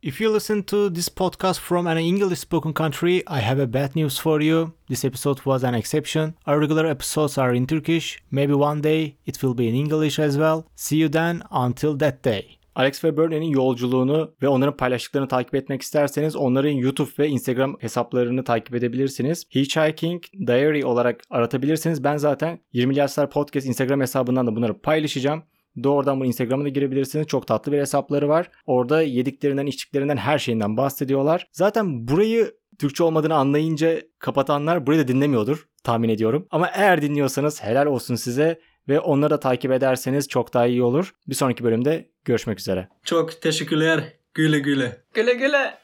If 0.02 0.20
you 0.20 0.28
listen 0.28 0.62
to 0.64 0.90
this 0.90 1.08
podcast 1.08 1.58
from 1.58 1.86
an 1.86 1.96
English 1.96 2.40
spoken 2.40 2.74
country, 2.74 3.22
I 3.26 3.40
have 3.40 3.58
a 3.58 3.66
bad 3.66 3.96
news 3.96 4.18
for 4.18 4.42
you. 4.42 4.74
This 4.88 5.04
episode 5.04 5.40
was 5.46 5.64
an 5.64 5.74
exception. 5.74 6.36
Our 6.46 6.60
regular 6.60 6.86
episodes 6.86 7.38
are 7.38 7.54
in 7.54 7.66
Turkish. 7.66 8.22
Maybe 8.30 8.52
one 8.52 8.82
day 8.82 9.16
it 9.24 9.42
will 9.42 9.54
be 9.54 9.68
in 9.68 9.74
English 9.74 10.18
as 10.18 10.36
well. 10.36 10.70
See 10.74 10.98
you 10.98 11.08
then. 11.08 11.42
Until 11.50 11.96
that 11.96 12.22
day. 12.22 12.58
Alex 12.76 13.04
ve 13.04 13.16
Bernie'nin 13.16 13.46
yolculuğunu 13.46 14.34
ve 14.42 14.48
onların 14.48 14.76
paylaştıklarını 14.76 15.28
takip 15.28 15.54
etmek 15.54 15.82
isterseniz 15.82 16.36
onların 16.36 16.70
YouTube 16.70 17.10
ve 17.18 17.28
Instagram 17.28 17.76
hesaplarını 17.80 18.44
takip 18.44 18.74
edebilirsiniz. 18.74 19.46
Hitchhiking 19.54 20.22
Diary 20.46 20.84
olarak 20.84 21.20
aratabilirsiniz. 21.30 22.04
Ben 22.04 22.16
zaten 22.16 22.58
20 22.72 22.96
Yaşlar 22.96 23.30
Podcast 23.30 23.66
Instagram 23.66 24.00
hesabından 24.00 24.46
da 24.46 24.56
bunları 24.56 24.80
paylaşacağım. 24.80 25.42
Doğrudan 25.82 26.20
bunu 26.20 26.26
Instagram'a 26.26 26.68
girebilirsiniz. 26.68 27.26
Çok 27.26 27.46
tatlı 27.46 27.72
bir 27.72 27.78
hesapları 27.78 28.28
var. 28.28 28.50
Orada 28.66 29.02
yediklerinden, 29.02 29.66
içtiklerinden 29.66 30.16
her 30.16 30.38
şeyinden 30.38 30.76
bahsediyorlar. 30.76 31.48
Zaten 31.52 32.08
burayı 32.08 32.54
Türkçe 32.78 33.04
olmadığını 33.04 33.34
anlayınca 33.34 34.00
kapatanlar 34.18 34.86
burayı 34.86 35.00
da 35.00 35.08
dinlemiyordur 35.08 35.68
tahmin 35.84 36.08
ediyorum. 36.08 36.46
Ama 36.50 36.68
eğer 36.74 37.02
dinliyorsanız 37.02 37.62
helal 37.62 37.86
olsun 37.86 38.14
size 38.14 38.58
ve 38.88 39.00
onları 39.00 39.30
da 39.30 39.40
takip 39.40 39.72
ederseniz 39.72 40.28
çok 40.28 40.54
daha 40.54 40.66
iyi 40.66 40.82
olur. 40.82 41.14
Bir 41.26 41.34
sonraki 41.34 41.64
bölümde 41.64 42.10
görüşmek 42.24 42.60
üzere. 42.60 42.88
Çok 43.04 43.42
teşekkürler. 43.42 44.12
Güle 44.34 44.58
güle. 44.58 45.04
Güle 45.14 45.34
güle. 45.34 45.78